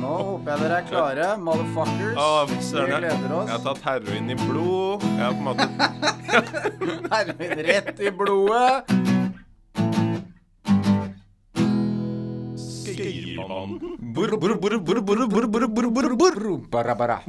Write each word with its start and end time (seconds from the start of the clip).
nå 0.00 0.14
håper 0.30 0.50
jeg 0.52 0.62
dere 0.64 0.78
er 0.80 0.86
klare, 0.88 1.28
motherfuckers. 1.44 2.16
Vi 2.72 2.86
gleder 2.88 3.34
oss. 3.36 3.48
jeg 3.50 3.56
har 3.56 3.62
tatt 3.68 3.82
heroin 3.84 4.30
i 4.30 4.38
blod. 4.46 5.04
Jeg 5.04 5.24
har 5.26 5.32
på 5.36 5.40
en 5.40 5.48
måte 5.50 5.68
Heroin 7.14 7.64
rett 7.70 8.00
i 8.00 8.10
blodet. 8.10 9.09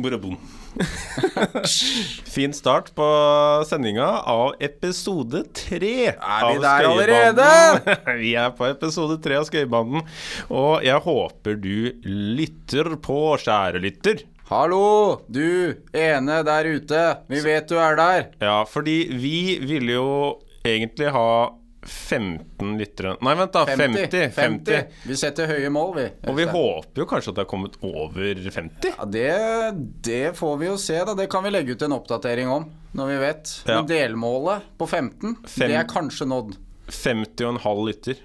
Burrebom. 0.01 0.37
fin 2.35 2.53
start 2.55 2.91
på 2.95 3.07
sendinga 3.67 4.07
av 4.31 4.55
episode 4.63 5.43
tre. 5.57 5.95
Er 6.15 6.45
vi 6.47 6.55
av 6.55 6.61
der 6.63 6.89
allerede? 6.91 7.47
vi 8.23 8.35
er 8.39 8.53
på 8.55 8.69
episode 8.69 9.19
tre 9.23 9.39
av 9.41 9.47
Skøyebanden, 9.49 10.05
og 10.49 10.85
jeg 10.87 11.03
håper 11.07 11.59
du 11.59 11.75
lytter 12.07 12.93
på, 13.03 13.19
kjære 13.41 13.81
lytter. 13.83 14.23
Hallo, 14.51 15.21
du 15.31 15.75
ene 15.95 16.41
der 16.47 16.67
ute. 16.67 17.03
Vi 17.31 17.39
vet 17.43 17.69
du 17.71 17.77
er 17.79 17.95
der. 17.99 18.25
Ja, 18.43 18.61
fordi 18.67 19.05
vi 19.15 19.59
ville 19.63 19.95
jo 19.95 20.11
egentlig 20.67 21.11
ha 21.15 21.29
15 21.81 22.77
lyttere 22.77 23.15
Nei, 23.25 23.35
vent, 23.35 23.53
da. 23.53 23.65
50. 23.65 24.31
50. 24.35 24.83
Vi 25.07 25.17
setter 25.17 25.49
høye 25.49 25.69
mål, 25.73 25.93
vi. 25.95 26.05
Og 26.29 26.37
vi 26.37 26.45
håper 26.45 27.01
jo 27.01 27.07
kanskje 27.09 27.31
at 27.33 27.39
det 27.39 27.45
har 27.45 27.49
kommet 27.49 27.77
over 27.81 28.41
50. 28.57 28.91
Ja, 28.91 29.07
det, 29.09 29.31
det 30.05 30.25
får 30.37 30.57
vi 30.61 30.69
jo 30.69 30.77
se, 30.81 30.99
da. 31.07 31.15
Det 31.17 31.29
kan 31.31 31.43
vi 31.45 31.53
legge 31.53 31.73
ut 31.73 31.85
en 31.87 31.97
oppdatering 31.97 32.51
om 32.53 32.67
når 32.97 33.13
vi 33.13 33.21
vet. 33.23 33.53
Ja. 33.65 33.79
Men 33.79 33.89
delmålet 33.89 34.67
på 34.77 34.87
15, 34.87 35.35
Fem- 35.47 35.71
det 35.71 35.79
er 35.79 35.87
kanskje 35.89 36.27
nådd. 36.29 36.57
50 36.91 37.45
og 37.47 37.53
en 37.53 37.61
halv 37.63 37.85
lytter. 37.87 38.19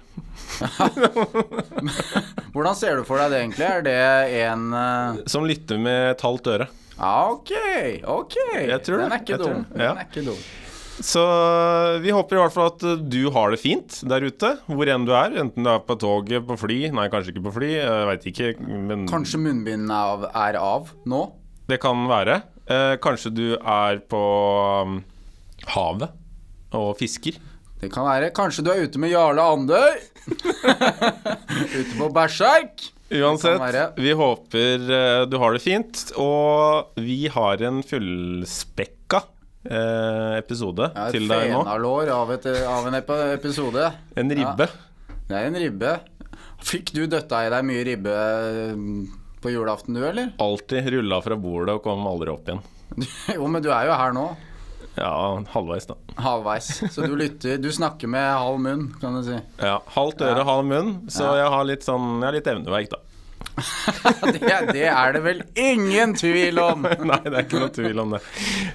Hvordan 2.53 2.75
ser 2.75 2.99
du 2.99 3.05
for 3.07 3.21
deg 3.21 3.31
det 3.31 3.39
egentlig? 3.45 3.67
Er 3.67 3.85
det 3.85 3.97
en 4.43 4.67
uh... 4.73 5.21
Som 5.29 5.47
lytter 5.47 5.79
med 5.81 6.11
et 6.11 6.25
halvt 6.25 6.51
øre. 6.51 6.67
Ja, 6.97 7.17
OK. 7.31 7.53
ok. 8.03 8.37
Den 8.57 9.11
er 9.11 9.19
ikke 9.21 9.37
dum. 9.39 9.65
Den 9.71 9.85
er 9.93 10.05
ikke 10.07 10.25
dum. 10.25 10.39
Så 11.03 11.21
vi 12.01 12.13
håper 12.13 12.37
i 12.37 12.41
hvert 12.41 12.53
fall 12.55 12.71
at 12.71 12.85
du 13.11 13.19
har 13.35 13.53
det 13.53 13.59
fint 13.61 13.99
der 14.09 14.25
ute, 14.25 14.53
hvor 14.65 14.89
enn 14.89 15.05
du 15.05 15.11
er. 15.13 15.35
Enten 15.43 15.65
du 15.67 15.69
er 15.69 15.83
på 15.85 15.97
toget, 16.01 16.45
på 16.47 16.57
fly 16.57 16.79
Nei, 16.93 17.07
kanskje 17.13 17.35
ikke 17.35 17.45
på 17.49 17.55
fly, 17.59 17.73
jeg 17.77 18.07
veit 18.09 18.29
ikke. 18.31 18.53
Men 18.89 19.05
Kanskje 19.09 19.41
munnbindene 19.41 19.99
er 20.31 20.57
av, 20.57 20.89
av 20.89 20.95
nå? 21.09 21.25
det 21.67 21.81
kan 21.83 22.05
være. 22.07 22.41
Eh, 22.67 22.95
kanskje 23.03 23.31
du 23.35 23.45
er 23.57 23.99
på 24.07 24.23
um, 24.87 25.01
havet 25.73 26.15
og 26.75 26.93
fisker. 26.99 27.37
Det 27.81 27.91
kan 27.93 28.07
være. 28.07 28.31
Kanskje 28.35 28.63
du 28.65 28.71
er 28.73 28.85
ute 28.87 28.99
med 29.01 29.11
Jarle 29.11 29.43
Andøy? 29.43 29.99
ute 31.79 31.93
på 31.99 32.09
Berserk. 32.15 32.87
Uansett, 33.07 33.61
vi 34.03 34.11
håper 34.19 34.89
eh, 34.91 35.21
du 35.31 35.37
har 35.39 35.55
det 35.55 35.63
fint. 35.63 36.07
Og 36.19 36.97
vi 36.99 37.27
har 37.31 37.63
en 37.67 37.83
fullspekka 37.87 38.91
eh, 38.91 38.96
episode 39.67 40.89
Ja, 40.95 41.07
til 41.13 41.27
deg 41.29 41.51
nå. 41.51 41.61
fenalår 41.63 42.11
av, 42.15 42.31
et, 42.37 42.47
av 42.67 42.87
en 42.89 42.97
episode. 42.99 43.91
En 44.17 44.33
ribbe. 44.39 44.67
Det 45.27 45.35
er 45.35 45.49
en 45.49 45.59
ribbe. 45.59 45.93
Fikk 46.63 46.93
du 46.95 47.05
døtta 47.09 47.43
i 47.45 47.51
deg 47.53 47.65
mye 47.67 47.83
ribbe 47.85 48.17
mm, 48.73 48.99
på 49.43 49.53
julaften, 49.53 49.97
du, 49.97 50.03
eller? 50.07 50.31
Alltid 50.41 50.89
rulla 50.95 51.21
fra 51.21 51.37
bordet 51.39 51.77
og 51.77 51.83
kom 51.85 52.07
aldri 52.09 52.33
opp 52.33 52.49
igjen. 52.49 52.63
jo, 53.35 53.47
men 53.51 53.63
du 53.63 53.69
er 53.73 53.89
jo 53.89 53.97
her 53.99 54.15
nå. 54.15 54.27
Ja, 54.97 55.11
halvveis, 55.53 55.85
da. 55.85 55.93
Halvveis. 56.25 56.71
Så 56.89 57.05
du 57.05 57.13
lytter. 57.19 57.59
Du 57.61 57.69
snakker 57.73 58.09
med 58.09 58.25
halv 58.25 58.57
munn, 58.63 58.87
kan 59.01 59.13
du 59.13 59.21
si. 59.27 59.35
Ja, 59.61 59.75
Halvt 59.93 60.23
øre, 60.25 60.41
halv 60.47 60.65
munn, 60.65 60.95
så 61.13 61.35
jeg 61.37 61.51
har 61.53 61.67
litt 61.69 61.85
sånn 61.85 62.15
Jeg 62.17 62.25
har 62.25 62.37
litt 62.39 62.49
evneverk, 62.49 62.89
da. 62.95 63.03
Det, 63.57 64.41
det 64.73 64.83
er 64.85 65.13
det 65.15 65.21
vel 65.25 65.39
ingen 65.57 66.13
tvil 66.17 66.59
om! 66.61 66.85
Nei, 67.09 67.19
det 67.25 67.33
er 67.33 67.45
ikke 67.45 67.61
noe 67.63 67.73
tvil 67.73 68.01
om 68.03 68.13
det. 68.13 68.19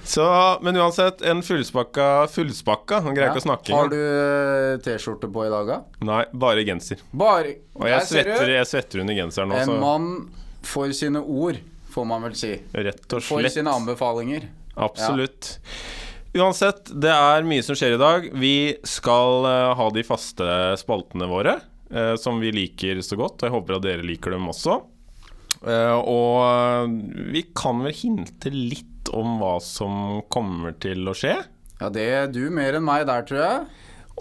Så, 0.07 0.25
Men 0.65 0.79
uansett, 0.81 1.23
en 1.29 1.43
fullspakka 1.45 2.07
fullspakka. 2.33 2.99
Han 3.05 3.15
greier 3.15 3.31
ikke 3.31 3.43
å 3.43 3.47
snakke 3.47 3.75
Har 3.77 3.91
du 3.93 3.99
eh, 3.99 4.75
T-skjorte 4.83 5.29
på 5.31 5.45
i 5.47 5.51
dag, 5.53 5.71
da? 5.71 5.79
Nei, 6.03 6.23
bare 6.45 6.65
genser. 6.67 7.03
Bare 7.15 7.55
Og 7.79 7.87
jeg 7.89 8.09
svetter, 8.11 8.55
jeg 8.57 8.69
svetter 8.69 9.03
under 9.05 9.19
genseren 9.21 9.53
nå, 9.53 9.61
En 9.63 9.75
mann 9.83 10.09
for 10.67 10.91
sine 10.95 11.21
ord, 11.21 11.59
får 11.93 12.07
man 12.09 12.27
vel 12.27 12.37
si. 12.39 12.55
rett 12.75 13.15
og 13.15 13.23
For 13.23 13.51
sine 13.51 13.71
anbefalinger. 13.71 14.47
Absolutt. 14.83 15.55
Uansett, 16.33 16.89
det 16.97 17.11
er 17.13 17.45
mye 17.45 17.61
som 17.61 17.77
skjer 17.77 17.93
i 17.93 18.01
dag. 18.01 18.23
Vi 18.41 18.55
skal 18.89 19.45
eh, 19.45 19.73
ha 19.77 19.89
de 19.93 20.03
faste 20.07 20.47
spaltene 20.81 21.27
våre, 21.29 21.59
eh, 21.93 22.15
som 22.19 22.41
vi 22.41 22.51
liker 22.53 23.01
så 23.05 23.17
godt. 23.19 23.39
Og 23.41 23.47
jeg 23.47 23.55
håper 23.55 23.77
at 23.77 23.85
dere 23.85 24.07
liker 24.07 24.35
dem 24.35 24.49
også. 24.51 24.81
Eh, 25.63 25.95
og 25.95 26.97
vi 27.33 27.45
kan 27.55 27.83
vel 27.85 27.95
hinte 27.95 28.51
litt 28.53 29.11
om 29.13 29.37
hva 29.41 29.55
som 29.63 30.21
kommer 30.33 30.75
til 30.83 31.07
å 31.07 31.15
skje. 31.17 31.37
Ja, 31.79 31.89
det 31.91 32.05
er 32.15 32.31
du 32.31 32.45
mer 32.53 32.77
enn 32.77 32.85
meg 32.87 33.05
der, 33.09 33.25
tror 33.27 33.43
jeg. 33.43 33.65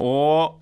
Og 0.02 0.58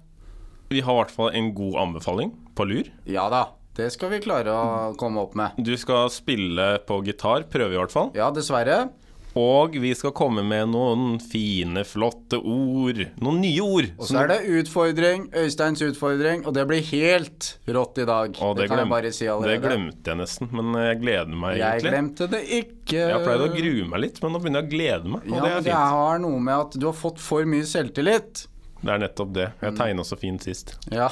vi 0.70 0.82
har 0.84 0.94
i 0.94 1.00
hvert 1.00 1.14
fall 1.14 1.32
en 1.34 1.54
god 1.56 1.80
anbefaling 1.86 2.34
på 2.54 2.66
lur. 2.68 2.92
Ja 3.08 3.30
da. 3.32 3.48
Det 3.78 3.86
skal 3.94 4.10
vi 4.12 4.18
klare 4.20 4.52
å 4.52 4.64
komme 4.98 5.22
opp 5.22 5.36
med. 5.38 5.54
Du 5.56 5.72
skal 5.78 6.10
spille 6.12 6.74
på 6.84 6.98
gitar, 7.06 7.46
prøve 7.48 7.76
i 7.76 7.78
hvert 7.78 7.94
fall. 7.94 8.10
Ja, 8.18 8.28
dessverre. 8.34 8.90
Og 9.38 9.76
vi 9.78 9.92
skal 9.94 10.10
komme 10.16 10.42
med 10.42 10.72
noen 10.72 11.20
fine, 11.22 11.84
flotte 11.86 12.40
ord. 12.40 12.98
Noen 13.22 13.40
nye 13.44 13.62
ord. 13.62 13.90
Og 14.00 14.08
så 14.10 14.24
er 14.24 14.32
det 14.32 14.38
utfordring, 14.58 15.28
Øysteins 15.38 15.82
utfordring, 15.86 16.42
og 16.48 16.56
det 16.56 16.66
blir 16.70 16.82
helt 16.90 17.52
rått 17.70 18.02
i 18.02 18.06
dag. 18.08 18.34
Det, 18.34 18.50
det, 18.58 18.68
kan 18.72 18.82
jeg 18.82 18.90
bare 18.90 19.12
si 19.14 19.28
allerede. 19.30 19.60
Det 19.60 19.70
glemte 19.70 20.12
jeg 20.12 20.20
nesten, 20.20 20.50
men 20.50 20.78
jeg 20.82 21.00
gleder 21.04 21.42
meg 21.46 21.58
jeg 21.60 21.66
egentlig. 21.68 21.94
glemte 21.94 22.30
det 22.34 22.44
ikke. 22.60 23.00
Jeg 23.00 23.24
pleide 23.26 23.46
å 23.46 23.52
grue 23.54 23.90
meg 23.94 24.06
litt, 24.06 24.22
men 24.24 24.34
nå 24.34 24.42
begynner 24.42 24.64
jeg 24.64 24.70
å 24.70 24.74
glede 24.74 25.14
meg, 25.14 25.26
og 25.28 25.36
Ja, 25.36 25.42
det 25.42 25.50
er 25.50 25.58
fint. 25.60 25.68
det 25.70 25.82
har 25.94 26.24
noe 26.26 26.46
med 26.50 26.56
at 26.56 26.80
du 26.80 26.88
har 26.90 26.96
fått 26.98 27.22
for 27.22 27.46
mye 27.54 27.68
selvtillit. 27.70 28.46
Det 28.80 28.88
er 28.88 29.00
nettopp 29.02 29.32
det. 29.36 29.46
Mm. 29.52 29.64
Jeg 29.66 29.76
tegna 29.76 30.04
så 30.08 30.16
fint 30.16 30.44
sist. 30.44 30.72
Ja. 30.90 31.10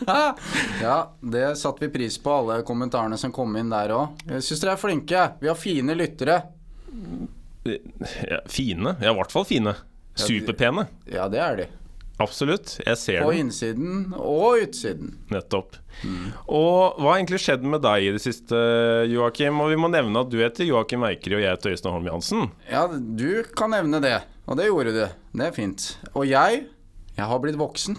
ja, 0.86 0.98
det 1.20 1.46
satte 1.58 1.82
vi 1.84 1.92
pris 1.96 2.18
på, 2.22 2.30
alle 2.30 2.60
kommentarene 2.66 3.18
som 3.18 3.34
kom 3.34 3.56
inn 3.58 3.72
der 3.72 3.92
òg. 3.96 4.20
Jeg 4.30 4.46
syns 4.46 4.62
dere 4.62 4.76
er 4.76 4.80
flinke. 4.80 5.24
Vi 5.42 5.50
har 5.50 5.58
fine 5.58 5.98
lyttere. 5.98 6.38
Ja, 7.64 8.42
fine. 8.50 8.96
Ja, 9.00 9.12
i 9.12 9.16
hvert 9.16 9.32
fall 9.32 9.46
fine. 9.48 9.72
Superpene. 10.18 10.86
Ja, 11.10 11.28
det 11.32 11.40
er 11.42 11.56
de. 11.62 11.66
Absolutt. 12.22 12.76
Jeg 12.86 12.98
ser 13.00 13.24
På 13.24 13.32
dem. 13.32 13.48
innsiden 13.48 14.12
og 14.14 14.60
utsiden. 14.62 15.16
Nettopp. 15.34 15.74
Og 16.46 17.00
hva 17.00 17.08
har 17.08 17.18
egentlig 17.18 17.40
skjedd 17.42 17.64
med 17.66 17.82
deg 17.82 18.06
i 18.06 18.12
det 18.14 18.22
siste, 18.22 18.54
Joakim? 19.10 19.58
Og 19.64 19.72
vi 19.72 19.78
må 19.80 19.90
nevne 19.90 20.22
at 20.22 20.30
du 20.30 20.38
heter 20.38 20.68
Joakim 20.68 21.02
Eikeri, 21.08 21.40
og 21.40 21.42
jeg 21.42 21.56
heter 21.56 21.74
Øystein 21.74 21.96
Holm 21.96 22.06
Jansen. 22.12 22.46
Ja, 22.70 22.86
du 22.86 23.42
kan 23.58 23.74
nevne 23.74 23.98
det. 24.04 24.20
Og 24.46 24.60
det 24.60 24.68
gjorde 24.68 24.94
du. 24.94 25.02
Det 25.40 25.48
er 25.48 25.56
fint. 25.56 25.88
Og 26.14 26.28
jeg, 26.30 26.66
jeg 27.16 27.26
har 27.32 27.42
blitt 27.42 27.58
voksen. 27.58 27.98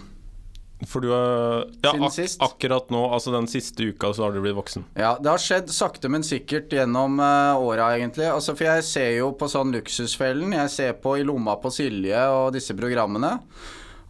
For 0.84 1.00
du 1.00 1.08
er 1.16 1.62
Ja, 1.80 1.94
ak 1.96 2.18
akkurat 2.44 2.90
nå, 2.92 3.00
altså 3.08 3.32
den 3.32 3.46
siste 3.48 3.86
uka, 3.88 4.10
så 4.12 4.26
har 4.26 4.34
du 4.34 4.42
blitt 4.44 4.58
voksen. 4.58 4.84
Ja, 4.98 5.14
det 5.16 5.30
har 5.30 5.40
skjedd 5.40 5.72
sakte, 5.72 6.10
men 6.12 6.26
sikkert 6.26 6.74
gjennom 6.74 7.16
uh, 7.22 7.56
åra, 7.56 7.94
egentlig. 7.96 8.26
Altså, 8.28 8.52
for 8.58 8.68
jeg 8.68 8.84
ser 8.84 9.14
jo 9.16 9.30
på 9.40 9.48
sånn 9.48 9.72
Luksusfellen, 9.72 10.52
jeg 10.52 10.74
ser 10.74 10.92
på 11.00 11.16
I 11.16 11.24
lomma 11.24 11.56
på 11.62 11.72
Silje 11.72 12.20
og 12.28 12.52
disse 12.58 12.76
programmene. 12.76 13.38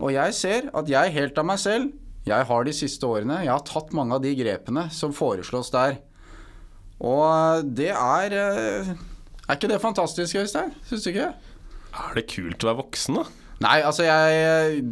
Og 0.03 0.10
jeg 0.16 0.34
ser 0.37 0.69
at 0.77 0.91
jeg 0.91 1.15
helt 1.15 1.38
av 1.38 1.47
meg 1.47 1.62
selv, 1.62 1.94
jeg 2.27 2.49
har 2.50 2.66
de 2.66 2.75
siste 2.75 3.06
årene, 3.06 3.44
jeg 3.47 3.54
har 3.54 3.62
tatt 3.62 3.94
mange 3.94 4.19
av 4.19 4.27
de 4.27 4.34
grepene 4.34 4.88
som 4.91 5.15
foreslås 5.15 5.71
der. 5.71 6.00
Og 6.98 7.22
eh, 7.28 7.62
det 7.78 7.93
er 7.93 8.34
uh, 8.34 8.94
Er 9.47 9.54
ikke 9.54 9.71
det 9.71 9.78
fantastisk, 9.83 10.34
Øystein? 10.41 10.75
Syns 10.88 11.06
du 11.06 11.12
ikke? 11.12 11.31
Er 11.94 12.16
det 12.16 12.27
kult 12.33 12.65
å 12.65 12.72
være 12.72 12.83
voksen, 12.83 13.21
da? 13.21 13.46
Nei, 13.65 13.78
altså 13.81 14.05
jeg 14.05 14.83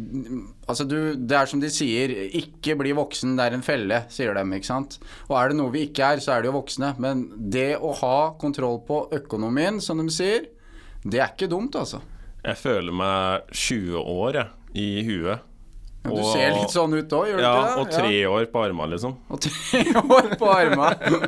Altså 0.65 0.87
du, 0.89 0.97
det 1.13 1.35
er 1.37 1.49
som 1.49 1.59
de 1.61 1.69
sier, 1.69 2.09
ikke 2.39 2.73
bli 2.79 2.95
voksen, 2.97 3.35
det 3.37 3.45
er 3.45 3.57
en 3.57 3.65
felle, 3.65 3.99
sier 4.09 4.33
de. 4.33 4.45
ikke 4.57 4.65
sant. 4.71 4.97
Og 5.29 5.35
er 5.37 5.51
det 5.51 5.59
noe 5.59 5.73
vi 5.75 5.83
ikke 5.85 6.15
er, 6.15 6.23
så 6.23 6.33
er 6.33 6.41
det 6.41 6.49
jo 6.49 6.55
voksne. 6.57 6.95
Men 6.97 7.27
det 7.53 7.75
å 7.77 7.93
ha 8.01 8.17
kontroll 8.41 8.79
på 8.87 9.03
økonomien, 9.13 9.77
som 9.77 10.01
de 10.01 10.09
sier, 10.09 10.47
det 11.05 11.21
er 11.21 11.35
ikke 11.35 11.51
dumt, 11.51 11.77
altså. 11.77 12.01
Jeg 12.41 12.57
føler 12.57 12.97
meg 12.97 13.53
20 13.53 14.01
år, 14.01 14.39
jeg, 14.39 14.49
i 14.81 14.89
huet. 15.05 15.45
Du 16.05 16.21
ser 16.29 16.53
litt 16.55 16.73
sånn 16.73 16.93
ut 16.93 17.13
òg, 17.17 17.27
gjør 17.31 17.37
du 17.39 17.43
Ja, 17.43 17.53
ikke 17.55 17.67
det? 17.67 17.81
og 17.81 17.91
tre 17.95 18.17
år 18.29 18.47
på 18.53 18.63
armene, 18.65 18.89
liksom. 18.95 19.15
Og 19.33 19.41
tre 19.41 19.83
år 20.19 20.29
på 20.39 20.49
armene. 20.53 21.19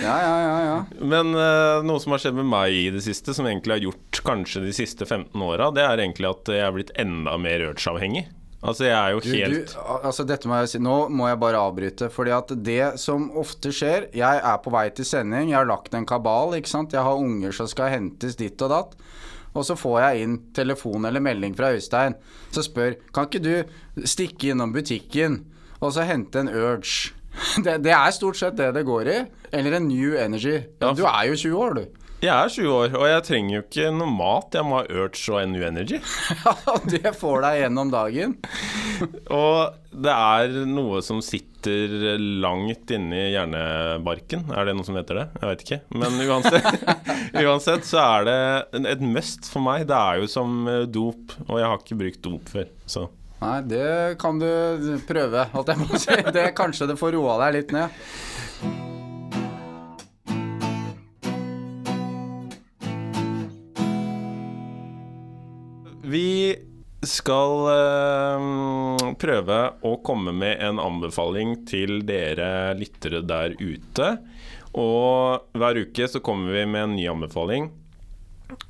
Ja, 0.00 0.16
ja, 0.22 0.34
ja, 0.44 0.58
ja. 0.70 0.76
Men 1.02 1.34
uh, 1.34 1.80
noe 1.86 2.00
som 2.02 2.14
har 2.14 2.22
skjedd 2.22 2.36
med 2.38 2.46
meg 2.50 2.74
i 2.76 2.84
det 2.94 3.02
siste, 3.06 3.34
som 3.36 3.48
egentlig 3.50 3.76
har 3.78 3.86
gjort 3.90 4.20
kanskje 4.26 4.62
de 4.66 4.74
siste 4.76 5.06
15 5.08 5.34
åra, 5.42 5.70
det 5.74 5.82
er 5.86 6.02
egentlig 6.04 6.30
at 6.30 6.52
jeg 6.54 6.62
er 6.66 6.76
blitt 6.76 6.92
enda 7.00 7.34
mer 7.40 7.66
urge-avhengig. 7.72 8.26
Altså, 8.60 8.84
jeg 8.84 8.92
er 8.92 9.14
jo 9.14 9.20
Du, 9.24 9.28
helt 9.32 9.70
du, 9.72 9.76
altså 10.04 10.24
dette 10.28 10.44
må 10.50 10.58
jeg 10.60 10.68
si 10.68 10.78
Nå 10.84 10.96
må 11.16 11.30
jeg 11.30 11.38
bare 11.40 11.62
avbryte. 11.64 12.10
Fordi 12.12 12.34
at 12.36 12.50
det 12.60 12.90
som 13.00 13.30
ofte 13.40 13.70
skjer 13.72 14.10
Jeg 14.12 14.42
er 14.44 14.58
på 14.60 14.68
vei 14.74 14.82
til 14.92 15.06
sending, 15.08 15.48
jeg 15.48 15.56
har 15.56 15.64
lagt 15.70 15.96
en 15.96 16.04
kabal. 16.04 16.52
ikke 16.58 16.68
sant? 16.68 16.92
Jeg 16.92 17.00
har 17.06 17.16
unger 17.16 17.56
som 17.56 17.70
skal 17.72 17.88
hentes 17.94 18.36
ditt 18.36 18.60
og 18.60 18.68
datt. 18.74 18.92
Og 19.54 19.64
så 19.66 19.74
får 19.78 19.96
jeg 20.04 20.24
inn 20.24 20.36
telefon 20.54 21.08
eller 21.08 21.22
melding 21.24 21.56
fra 21.58 21.72
Øystein 21.74 22.14
som 22.54 22.62
spør 22.62 22.94
Kan 23.14 23.26
ikke 23.26 23.42
du 23.42 24.04
stikke 24.06 24.52
innom 24.52 24.74
butikken 24.74 25.40
og 25.80 25.94
så 25.96 26.04
hente 26.04 26.42
en 26.42 26.52
Urge. 26.52 27.14
Det, 27.64 27.78
det 27.84 27.92
er 27.94 28.10
stort 28.12 28.36
sett 28.36 28.56
det 28.58 28.72
det 28.74 28.82
går 28.84 29.08
i. 29.08 29.18
Eller 29.54 29.78
en 29.78 29.86
new 29.88 30.16
energy. 30.18 30.58
Du 30.82 31.04
er 31.06 31.28
jo 31.30 31.36
20 31.38 31.56
år, 31.56 31.78
du. 31.78 32.00
Jeg 32.20 32.34
er 32.36 32.50
20 32.52 32.68
år, 32.68 32.96
og 32.98 33.06
jeg 33.08 33.22
trenger 33.24 33.54
jo 33.54 33.60
ikke 33.62 33.92
noe 33.96 34.12
mat. 34.12 34.52
Jeg 34.52 34.66
må 34.68 34.76
ha 34.76 34.82
Urge 34.92 35.32
og 35.32 35.46
NU 35.48 35.62
Energy. 35.64 36.02
Ja, 36.44 36.74
det 36.84 37.14
får 37.16 37.46
deg 37.46 37.60
gjennom 37.62 37.92
dagen. 37.94 38.34
Og 39.32 39.78
det 40.04 40.12
er 40.12 40.58
noe 40.68 41.00
som 41.06 41.22
sitter 41.24 41.49
langt 41.66 42.90
inni 42.94 43.30
hjernebarken. 43.34 44.46
Er 44.54 44.68
det 44.68 44.74
noen 44.76 44.86
som 44.86 44.98
heter 44.98 45.20
det? 45.20 45.26
Jeg 45.40 45.50
vet 45.50 45.64
ikke. 45.66 45.78
Men 46.00 46.18
uansett, 46.24 46.84
uansett 47.44 47.88
så 47.88 48.02
er 48.02 48.28
det 48.28 48.82
et 48.94 49.02
must 49.04 49.50
for 49.50 49.64
meg. 49.64 49.86
Det 49.90 49.96
er 49.96 50.20
jo 50.22 50.30
som 50.30 50.62
eh, 50.70 50.86
dop, 50.88 51.36
og 51.48 51.58
jeg 51.60 51.66
har 51.68 51.82
ikke 51.82 52.00
brukt 52.04 52.22
dop 52.26 52.52
før. 52.52 52.70
Så 52.86 53.08
Nei, 53.40 53.58
det 53.64 54.18
kan 54.20 54.36
du 54.36 54.48
prøve, 55.08 55.46
holdt 55.54 55.72
jeg 55.72 55.80
på 55.80 55.96
å 55.96 56.00
si. 56.02 56.16
Det 56.36 56.50
Kanskje 56.58 56.90
det 56.90 56.98
får 57.00 57.14
roa 57.16 57.38
deg 57.46 57.56
litt 57.56 57.72
ned. 57.72 57.88
Vi 66.10 66.26
skal 67.06 67.54
uh, 67.70 69.12
prøve 69.20 69.60
å 69.86 69.92
komme 70.04 70.34
med 70.36 70.60
en 70.60 70.80
anbefaling 70.82 71.62
til 71.68 72.02
dere 72.08 72.74
lyttere 72.76 73.22
der 73.24 73.56
ute. 73.60 74.10
Og 74.76 75.56
hver 75.56 75.80
uke 75.80 76.08
så 76.10 76.20
kommer 76.22 76.52
vi 76.54 76.66
med 76.68 76.84
en 76.84 76.96
ny 76.98 77.06
anbefaling. 77.10 77.70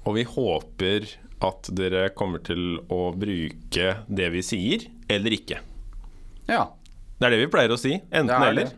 Og 0.04 0.14
vi 0.16 0.24
håper 0.28 1.08
at 1.40 1.70
dere 1.76 2.10
kommer 2.16 2.42
til 2.44 2.78
å 2.92 3.10
bruke 3.16 3.94
det 4.08 4.28
vi 4.34 4.42
sier, 4.44 4.86
eller 5.10 5.36
ikke. 5.36 5.60
Ja. 6.50 6.66
Det 7.18 7.28
er 7.28 7.34
det 7.34 7.42
vi 7.42 7.52
pleier 7.52 7.72
å 7.72 7.80
si. 7.80 7.96
Enten 8.10 8.36
er 8.36 8.52
eller. 8.52 8.74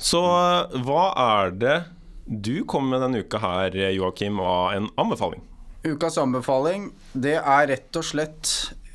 Så 0.00 0.20
eh, 0.24 0.76
hva 0.86 1.06
er 1.40 1.56
det 1.56 1.78
du 2.26 2.62
kommer 2.68 2.94
med 2.96 3.06
denne 3.06 3.24
uka 3.24 3.40
her, 3.42 3.76
Joakim, 3.92 4.40
av 4.40 4.76
en 4.76 4.88
anbefaling? 5.00 5.42
Ukas 5.82 6.18
anbefaling, 6.20 6.90
det 7.18 7.36
er 7.40 7.66
rett 7.72 7.98
og 7.98 8.04
slett 8.06 8.50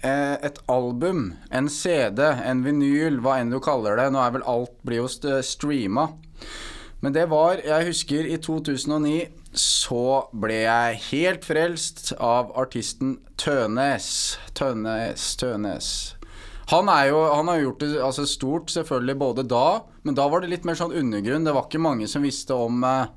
eh, 0.06 0.38
et 0.48 0.60
album, 0.72 1.34
en 1.51 1.68
CD, 1.72 2.22
en 2.24 2.62
vinyl, 2.63 3.19
hva 3.24 3.39
enn 3.42 3.51
du 3.51 3.60
kaller 3.63 4.00
det. 4.00 4.06
Nå 4.16 4.22
er 4.24 4.36
vel 4.38 4.45
alt 4.48 4.75
blir 4.88 5.01
jo 5.04 5.10
st- 5.12 5.42
streama. 5.44 6.07
Men 7.04 7.13
det 7.13 7.28
var, 7.30 7.60
jeg 7.62 7.89
husker 7.92 8.25
i 8.25 8.38
2009 8.42 9.18
så 9.57 10.00
ble 10.34 10.62
jeg 10.63 11.01
helt 11.12 11.44
frelst 11.45 12.13
av 12.24 12.54
artisten 12.57 13.18
Tønes. 13.38 14.07
Tønes, 14.57 15.28
Tønes. 15.38 15.90
Han, 16.72 16.90
er 16.92 17.12
jo, 17.12 17.19
han 17.31 17.48
har 17.51 17.62
gjort 17.62 17.83
det 17.83 17.92
altså 18.04 18.25
stort 18.28 18.72
selvfølgelig 18.74 19.18
både 19.22 19.45
da, 19.48 19.66
men 20.04 20.18
da 20.18 20.25
var 20.31 20.42
det 20.44 20.50
litt 20.51 20.66
mer 20.68 20.75
sånn 20.80 20.95
undergrunn. 20.95 21.45
Det 21.48 21.54
var 21.56 21.68
ikke 21.69 21.83
mange 21.83 22.10
som 22.12 22.25
visste 22.25 22.56
om 22.57 22.81
eh, 22.83 23.12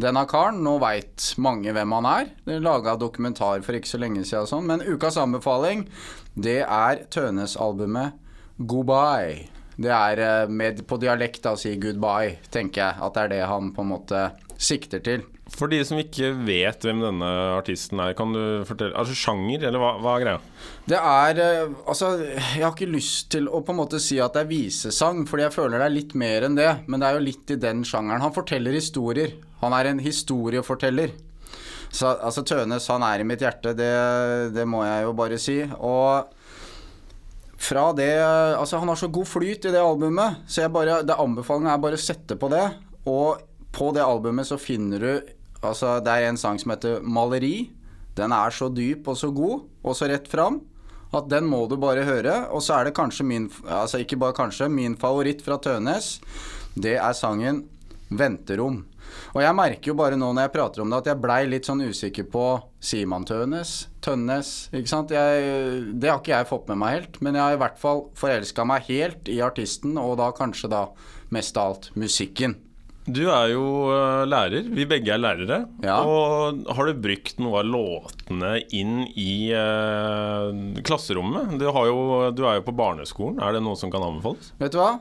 denne 0.00 0.24
karen. 0.30 0.62
Nå 0.64 0.76
veit 0.82 1.32
mange 1.42 1.74
hvem 1.74 1.94
han 1.98 2.08
er. 2.10 2.32
Laga 2.62 2.96
dokumentar 3.00 3.62
for 3.66 3.78
ikke 3.78 3.90
så 3.90 4.00
lenge 4.02 4.24
siden 4.24 4.46
og 4.46 4.50
sånn. 4.52 4.68
Men 4.70 4.84
ukas 4.86 5.18
anbefaling, 5.20 5.86
det 6.38 6.62
er 6.64 7.06
Tønes-albumet 7.12 8.18
'Goodbye'. 8.58 9.48
Det 9.78 9.90
er 9.94 10.18
eh, 10.18 10.50
med, 10.50 10.82
på 10.90 10.98
dialekt 10.98 11.46
å 11.46 11.54
si 11.58 11.76
'goodbye', 11.78 12.38
tenker 12.50 12.82
jeg. 12.82 13.02
At 13.02 13.14
det 13.14 13.26
er 13.26 13.34
det 13.36 13.42
han 13.46 13.72
på 13.74 13.84
en 13.84 13.92
måte 13.94 14.22
sikter 14.58 15.02
til. 15.04 15.22
For 15.48 15.70
de 15.70 15.78
som 15.86 15.96
ikke 15.96 16.32
vet 16.44 16.82
hvem 16.84 16.98
denne 17.00 17.28
artisten 17.54 18.02
er, 18.04 18.12
kan 18.18 18.34
du 18.34 18.66
fortelle 18.68 18.92
Altså 18.98 19.14
sjanger, 19.16 19.62
eller 19.64 19.80
hva, 19.80 19.94
hva 20.02 20.16
er 20.18 20.24
greia? 20.26 20.40
Det 20.90 20.98
er 20.98 21.40
eh, 21.40 21.76
Altså, 21.88 22.10
jeg 22.20 22.64
har 22.64 22.74
ikke 22.74 22.90
lyst 22.90 23.30
til 23.32 23.48
å 23.48 23.62
på 23.64 23.72
en 23.72 23.80
måte 23.80 24.02
si 24.02 24.18
at 24.20 24.34
det 24.36 24.44
er 24.44 24.50
visesang, 24.50 25.22
fordi 25.30 25.46
jeg 25.46 25.56
føler 25.56 25.78
det 25.78 25.86
er 25.88 25.94
litt 25.94 26.16
mer 26.18 26.48
enn 26.48 26.58
det. 26.58 26.72
Men 26.86 27.00
det 27.00 27.08
er 27.08 27.16
jo 27.16 27.28
litt 27.30 27.54
i 27.54 27.60
den 27.62 27.84
sjangeren. 27.88 28.24
Han 28.26 28.34
forteller 28.36 28.76
historier. 28.76 29.38
Han 29.62 29.74
er 29.74 29.90
en 29.90 30.02
historieforteller. 30.02 31.14
Så 31.90 32.10
altså, 32.12 32.44
Tønes, 32.44 32.88
han 32.92 33.04
er 33.06 33.22
i 33.22 33.26
mitt 33.26 33.42
hjerte, 33.42 33.72
det, 33.76 33.92
det 34.54 34.66
må 34.68 34.84
jeg 34.84 35.06
jo 35.06 35.14
bare 35.16 35.38
si. 35.40 35.62
Og 35.78 36.34
fra 37.58 37.88
det 37.96 38.12
Altså, 38.22 38.78
han 38.78 38.88
har 38.88 38.98
så 39.00 39.08
god 39.10 39.26
flyt 39.26 39.66
i 39.66 39.72
det 39.74 39.82
albumet, 39.82 40.44
så 40.46 40.62
jeg 40.64 40.74
bare 40.74 41.00
det 41.06 41.16
Anbefalingen 41.18 41.72
er 41.72 41.82
bare 41.82 41.98
å 41.98 42.02
sette 42.02 42.38
på 42.38 42.50
det. 42.52 42.66
Og 43.08 43.42
på 43.74 43.90
det 43.96 44.04
albumet 44.04 44.48
så 44.48 44.60
finner 44.60 45.02
du 45.02 45.34
Altså, 45.58 45.96
det 46.04 46.12
er 46.12 46.28
en 46.28 46.38
sang 46.38 46.58
som 46.60 46.70
heter 46.70 47.00
'Maleri'. 47.02 47.70
Den 48.14 48.32
er 48.32 48.50
så 48.50 48.68
dyp 48.70 49.08
og 49.08 49.16
så 49.18 49.30
god, 49.34 49.64
og 49.82 49.96
så 49.96 50.06
rett 50.10 50.28
fram, 50.30 50.60
at 51.14 51.28
den 51.30 51.46
må 51.50 51.66
du 51.66 51.76
bare 51.76 52.04
høre. 52.06 52.46
Og 52.54 52.62
så 52.62 52.78
er 52.78 52.84
det 52.84 52.94
kanskje 52.94 53.26
min 53.26 53.50
Altså 53.66 53.98
ikke 53.98 54.18
bare 54.18 54.34
kanskje, 54.38 54.70
min 54.70 54.94
favoritt 54.96 55.42
fra 55.42 55.58
Tønes. 55.58 56.20
Det 56.74 56.94
er 56.94 57.12
sangen 57.12 57.64
'Venterom'. 58.10 58.84
Og 59.34 59.42
jeg 59.44 59.56
merker 59.56 59.90
jo 59.90 59.96
bare 59.98 60.16
nå 60.18 60.30
når 60.32 60.46
jeg 60.46 60.54
prater 60.54 60.82
om 60.82 60.92
det, 60.92 61.00
at 61.02 61.10
jeg 61.10 61.22
blei 61.22 61.40
litt 61.48 61.68
sånn 61.68 61.84
usikker 61.84 62.28
på 62.32 62.44
Sier 62.80 63.08
man 63.10 63.26
Tønes? 63.28 63.74
Tønnes? 64.04 64.52
Ikke 64.72 64.92
sant? 64.92 65.12
Jeg, 65.12 65.82
det 66.00 66.12
har 66.12 66.22
ikke 66.22 66.36
jeg 66.36 66.48
fått 66.48 66.70
med 66.70 66.80
meg 66.80 66.94
helt, 66.96 67.20
men 67.24 67.36
jeg 67.36 67.44
har 67.44 67.58
i 67.58 67.60
hvert 67.64 67.80
fall 67.80 68.06
forelska 68.18 68.64
meg 68.68 68.88
helt 68.88 69.28
i 69.32 69.40
artisten, 69.44 69.98
og 70.00 70.16
da 70.22 70.30
kanskje 70.36 70.72
da 70.72 70.86
mest 71.34 71.58
av 71.60 71.74
alt 71.74 71.90
musikken. 71.98 72.56
Du 73.08 73.22
er 73.32 73.54
jo 73.54 73.64
eh, 73.88 74.22
lærer. 74.28 74.66
Vi 74.76 74.84
begge 74.88 75.14
er 75.14 75.20
lærere. 75.20 75.62
Ja. 75.84 75.96
Og 76.04 76.60
har 76.76 76.88
du 76.88 77.00
brukt 77.00 77.40
noe 77.40 77.62
av 77.62 77.68
låtene 77.72 78.58
inn 78.76 79.06
i 79.16 79.48
eh, 79.56 80.80
klasserommet? 80.84 81.56
Du, 81.60 81.66
har 81.72 81.88
jo, 81.88 81.98
du 82.36 82.44
er 82.44 82.58
jo 82.58 82.66
på 82.68 82.76
barneskolen. 82.76 83.40
Er 83.40 83.56
det 83.56 83.64
noe 83.64 83.78
som 83.80 83.92
kan 83.92 84.04
anbefales? 84.04 84.52
Vet 84.60 84.76
du 84.76 84.80
hva? 84.82 84.92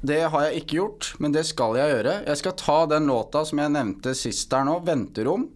Det 0.00 0.22
har 0.32 0.48
jeg 0.48 0.64
ikke 0.64 0.80
gjort, 0.80 1.12
men 1.20 1.36
det 1.36 1.44
skal 1.50 1.76
jeg 1.78 1.94
gjøre. 1.94 2.18
Jeg 2.30 2.42
skal 2.42 2.58
ta 2.64 2.78
den 2.96 3.10
låta 3.12 3.44
som 3.48 3.60
jeg 3.60 3.76
nevnte 3.76 4.16
sist 4.16 4.48
der 4.52 4.64
nå, 4.68 4.80
'Venterom'. 4.86 5.48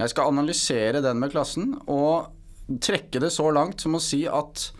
Jeg 0.00 0.10
skal 0.10 0.32
analysere 0.32 1.04
den 1.04 1.20
med 1.22 1.30
klassen 1.30 1.76
og 1.86 2.32
trekke 2.82 3.20
det 3.22 3.30
så 3.30 3.46
langt 3.54 3.84
som 3.84 3.94
å 3.94 4.02
si 4.02 4.24
at 4.26 4.72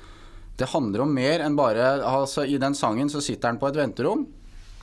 det 0.59 0.71
handler 0.73 1.05
om 1.05 1.13
mer 1.15 1.43
enn 1.45 1.57
bare 1.59 2.01
Altså, 2.07 2.45
i 2.47 2.59
den 2.59 2.75
sangen 2.79 3.11
så 3.11 3.23
sitter 3.23 3.53
han 3.53 3.61
på 3.63 3.71
et 3.71 3.79
venterom. 3.79 4.27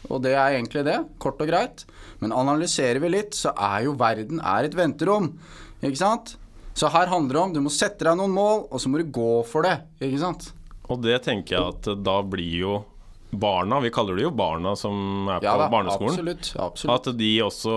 Og 0.09 0.21
det 0.23 0.33
er 0.33 0.57
egentlig 0.57 0.83
det, 0.87 0.97
kort 1.21 1.41
og 1.43 1.49
greit. 1.51 1.85
Men 2.21 2.33
analyserer 2.35 3.01
vi 3.03 3.11
litt, 3.13 3.37
så 3.37 3.53
er 3.53 3.85
jo 3.85 3.97
verden 3.99 4.41
er 4.41 4.67
et 4.67 4.77
venterom. 4.77 5.33
Ikke 5.81 5.99
sant? 5.99 6.35
Så 6.77 6.89
her 6.91 7.11
handler 7.11 7.35
det 7.35 7.41
om 7.43 7.53
du 7.53 7.61
må 7.65 7.73
sette 7.73 8.07
deg 8.07 8.17
noen 8.17 8.33
mål, 8.33 8.65
og 8.71 8.81
så 8.81 8.89
må 8.89 9.01
du 9.01 9.11
gå 9.13 9.31
for 9.49 9.67
det. 9.67 9.77
Ikke 10.01 10.21
sant? 10.21 10.51
Og 10.91 11.01
det 11.03 11.21
tenker 11.27 11.57
jeg 11.57 11.75
at 11.75 11.89
da 12.03 12.17
blir 12.27 12.55
jo 12.61 12.75
barna, 13.31 13.79
vi 13.79 13.91
kaller 13.93 14.17
det 14.17 14.25
jo 14.25 14.33
barna 14.35 14.73
som 14.75 15.29
er 15.31 15.39
på 15.39 15.47
Ja 15.47 15.55
da, 15.59 15.69
barneskolen, 15.71 16.11
absolutt. 16.17 16.51
absolutt. 16.59 17.07
at 17.07 17.17
de 17.21 17.31
også 17.45 17.75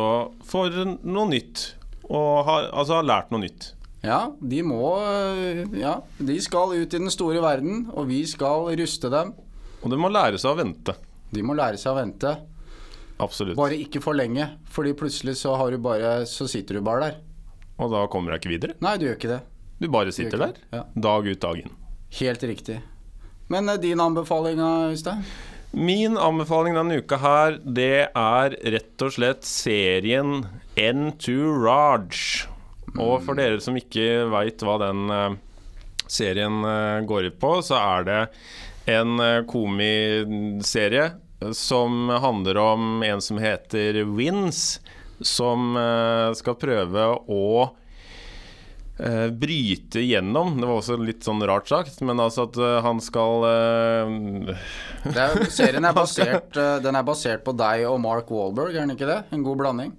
får 0.51 0.79
noe 1.07 1.29
nytt. 1.31 1.65
Og 2.11 2.45
har, 2.49 2.69
altså 2.75 2.99
har 2.99 3.07
lært 3.07 3.31
noe 3.33 3.45
nytt. 3.47 3.71
Ja, 4.05 4.27
de 4.37 4.61
må 4.67 4.99
øh, 5.01 5.63
Ja, 5.81 5.95
de 6.19 6.37
skal 6.45 6.75
ut 6.75 6.93
i 6.93 7.01
den 7.01 7.13
store 7.13 7.41
verden, 7.41 7.87
og 7.95 8.11
vi 8.11 8.21
skal 8.29 8.69
ruste 8.77 9.09
dem. 9.13 9.33
Og 9.81 9.93
de 9.93 10.01
må 10.01 10.11
lære 10.13 10.41
seg 10.41 10.53
å 10.53 10.59
vente. 10.59 10.97
De 11.35 11.43
må 11.47 11.57
lære 11.59 11.81
seg 11.81 11.93
å 11.93 11.99
vente. 11.99 12.35
Absolutt. 13.23 13.57
Bare 13.59 13.79
ikke 13.79 14.03
for 14.03 14.17
lenge, 14.19 14.49
fordi 14.75 14.95
plutselig 14.99 15.37
så 15.39 15.55
har 15.59 15.71
du 15.71 15.79
bare 15.83 16.25
Så 16.27 16.49
sitter 16.51 16.79
du 16.79 16.85
bare 16.87 17.09
der. 17.09 17.21
Og 17.83 17.91
da 17.91 18.05
kommer 18.11 18.35
jeg 18.35 18.43
ikke 18.43 18.55
videre. 18.55 18.77
Nei, 18.83 18.97
du 18.99 19.07
gjør 19.09 19.19
ikke 19.19 19.33
det. 19.35 19.41
Du 19.83 19.89
bare 19.91 20.15
sitter 20.15 20.39
du 20.39 20.45
der. 20.47 20.61
Ja. 20.75 20.85
dag 20.95 21.27
ut, 21.27 21.41
dag 21.43 21.63
inn. 21.63 21.73
Helt 22.21 22.45
riktig. 22.47 22.79
Men 23.51 23.69
eh, 23.69 23.81
din 23.83 24.01
anbefaling, 24.01 24.61
Øystein? 24.91 25.25
Min 25.75 26.15
anbefaling 26.17 26.77
denne 26.79 27.01
uka 27.03 27.19
her, 27.19 27.59
det 27.65 28.07
er 28.07 28.55
rett 28.77 29.03
og 29.03 29.17
slett 29.17 29.47
serien 29.49 30.45
Entourage. 30.79 32.47
Og 32.95 33.25
for 33.27 33.35
dere 33.35 33.59
som 33.63 33.75
ikke 33.75 34.29
veit 34.31 34.63
hva 34.63 34.79
den 34.87 35.11
eh, 35.11 35.35
serien 36.07 36.63
eh, 36.63 37.03
går 37.11 37.33
ut 37.33 37.43
på, 37.43 37.57
så 37.67 37.81
er 37.83 38.07
det 38.07 38.21
en 38.95 39.17
komiserie 39.49 41.07
som 41.53 42.09
handler 42.09 42.57
om 42.57 43.03
en 43.03 43.21
som 43.21 43.39
heter 43.39 44.05
Wins, 44.05 44.81
som 45.21 45.77
eh, 45.77 46.33
skal 46.35 46.55
prøve 46.59 47.07
å 47.31 47.47
eh, 48.99 49.29
bryte 49.31 50.03
gjennom. 50.05 50.57
Det 50.61 50.69
var 50.69 50.81
også 50.81 50.99
litt 51.01 51.27
sånn 51.27 51.43
rart 51.47 51.69
sagt, 51.71 52.01
men 52.07 52.23
altså 52.23 52.49
at 52.49 52.57
eh, 52.59 52.79
han 52.85 53.03
skal 53.05 53.47
er, 53.49 55.45
serien 55.53 55.85
er 55.85 55.97
basert, 56.03 56.55
den 56.55 56.99
er 57.01 57.07
basert 57.07 57.45
på 57.47 57.57
deg 57.57 57.87
og 57.91 58.01
Mark 58.03 58.33
Walberg, 58.35 58.75
er 58.75 58.87
den 58.87 58.97
ikke 58.97 59.11
det? 59.11 59.23
En 59.35 59.47
god 59.47 59.63
blanding? 59.63 59.95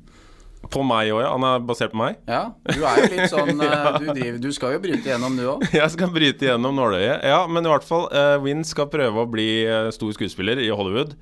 På 0.72 0.84
meg 0.86 1.12
òg, 1.14 1.22
ja. 1.24 1.32
Han 1.34 1.46
er 1.48 1.66
basert 1.68 1.94
på 1.94 2.00
meg. 2.00 2.18
Ja, 2.30 2.44
du 2.66 2.82
er 2.82 3.02
jo 3.02 3.10
litt 3.12 3.34
sånn 3.34 3.62
ja. 3.66 3.92
Du, 3.98 4.08
driver, 4.10 4.40
du 4.42 4.50
skal 4.56 4.76
jo 4.76 4.82
bryte 4.84 5.12
gjennom, 5.12 5.38
du 5.38 5.44
òg. 5.54 5.66
Jeg 5.76 5.92
skal 5.94 6.14
bryte 6.14 6.48
gjennom 6.48 6.78
nåløyet. 6.78 7.26
Ja, 7.28 7.44
men 7.50 7.68
i 7.68 7.72
hvert 7.72 7.86
fall, 7.88 8.08
uh, 8.14 8.38
Win 8.44 8.66
skal 8.68 8.90
prøve 8.92 9.26
å 9.26 9.30
bli 9.30 9.50
eh, 9.66 9.92
stor 9.96 10.16
skuespiller 10.16 10.62
i 10.64 10.72
Hollywood. 10.74 11.14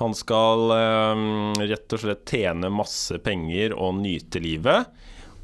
Han 0.00 0.14
skal 0.16 0.72
eh, 0.74 1.22
rett 1.70 1.92
og 1.92 2.02
slett 2.02 2.24
tjene 2.24 2.70
masse 2.72 3.18
penger 3.22 3.74
og 3.76 3.98
nyte 4.00 4.40
livet. 4.42 4.90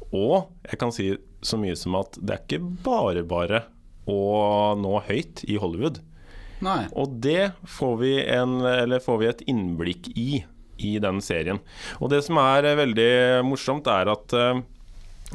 Og 0.09 0.49
jeg 0.65 0.81
kan 0.81 0.93
si 0.95 1.11
så 1.45 1.59
mye 1.61 1.77
som 1.77 1.97
at 1.99 2.17
det 2.17 2.33
er 2.33 2.45
ikke 2.45 2.63
bare 2.85 3.23
bare 3.27 3.63
å 4.09 4.73
nå 4.79 4.95
høyt 5.07 5.43
i 5.47 5.59
Hollywood. 5.61 6.01
Nei. 6.65 6.87
Og 6.97 7.19
det 7.21 7.51
får 7.69 7.97
vi, 8.01 8.13
en, 8.33 8.59
eller 8.65 9.03
får 9.03 9.19
vi 9.21 9.29
et 9.29 9.43
innblikk 9.51 10.09
i 10.17 10.29
i 10.79 10.97
den 11.03 11.21
serien. 11.23 11.61
Og 12.01 12.11
det 12.13 12.23
som 12.25 12.39
er 12.41 12.67
eh, 12.67 12.77
veldig 12.79 13.09
morsomt, 13.47 13.87
er 13.91 14.11
at 14.13 14.35
eh, 14.37 14.61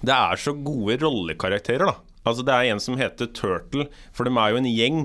det 0.03 0.15
er 0.15 0.41
så 0.41 0.55
gode 0.57 0.99
rollekarakterer, 1.03 1.91
da. 1.93 1.97
Altså 2.23 2.45
Det 2.47 2.55
er 2.55 2.71
en 2.71 2.81
som 2.81 2.97
heter 2.99 3.33
Turtle, 3.35 3.89
for 4.15 4.29
de 4.29 4.33
er 4.39 4.55
jo 4.55 4.61
en 4.61 4.71
gjeng. 4.71 5.01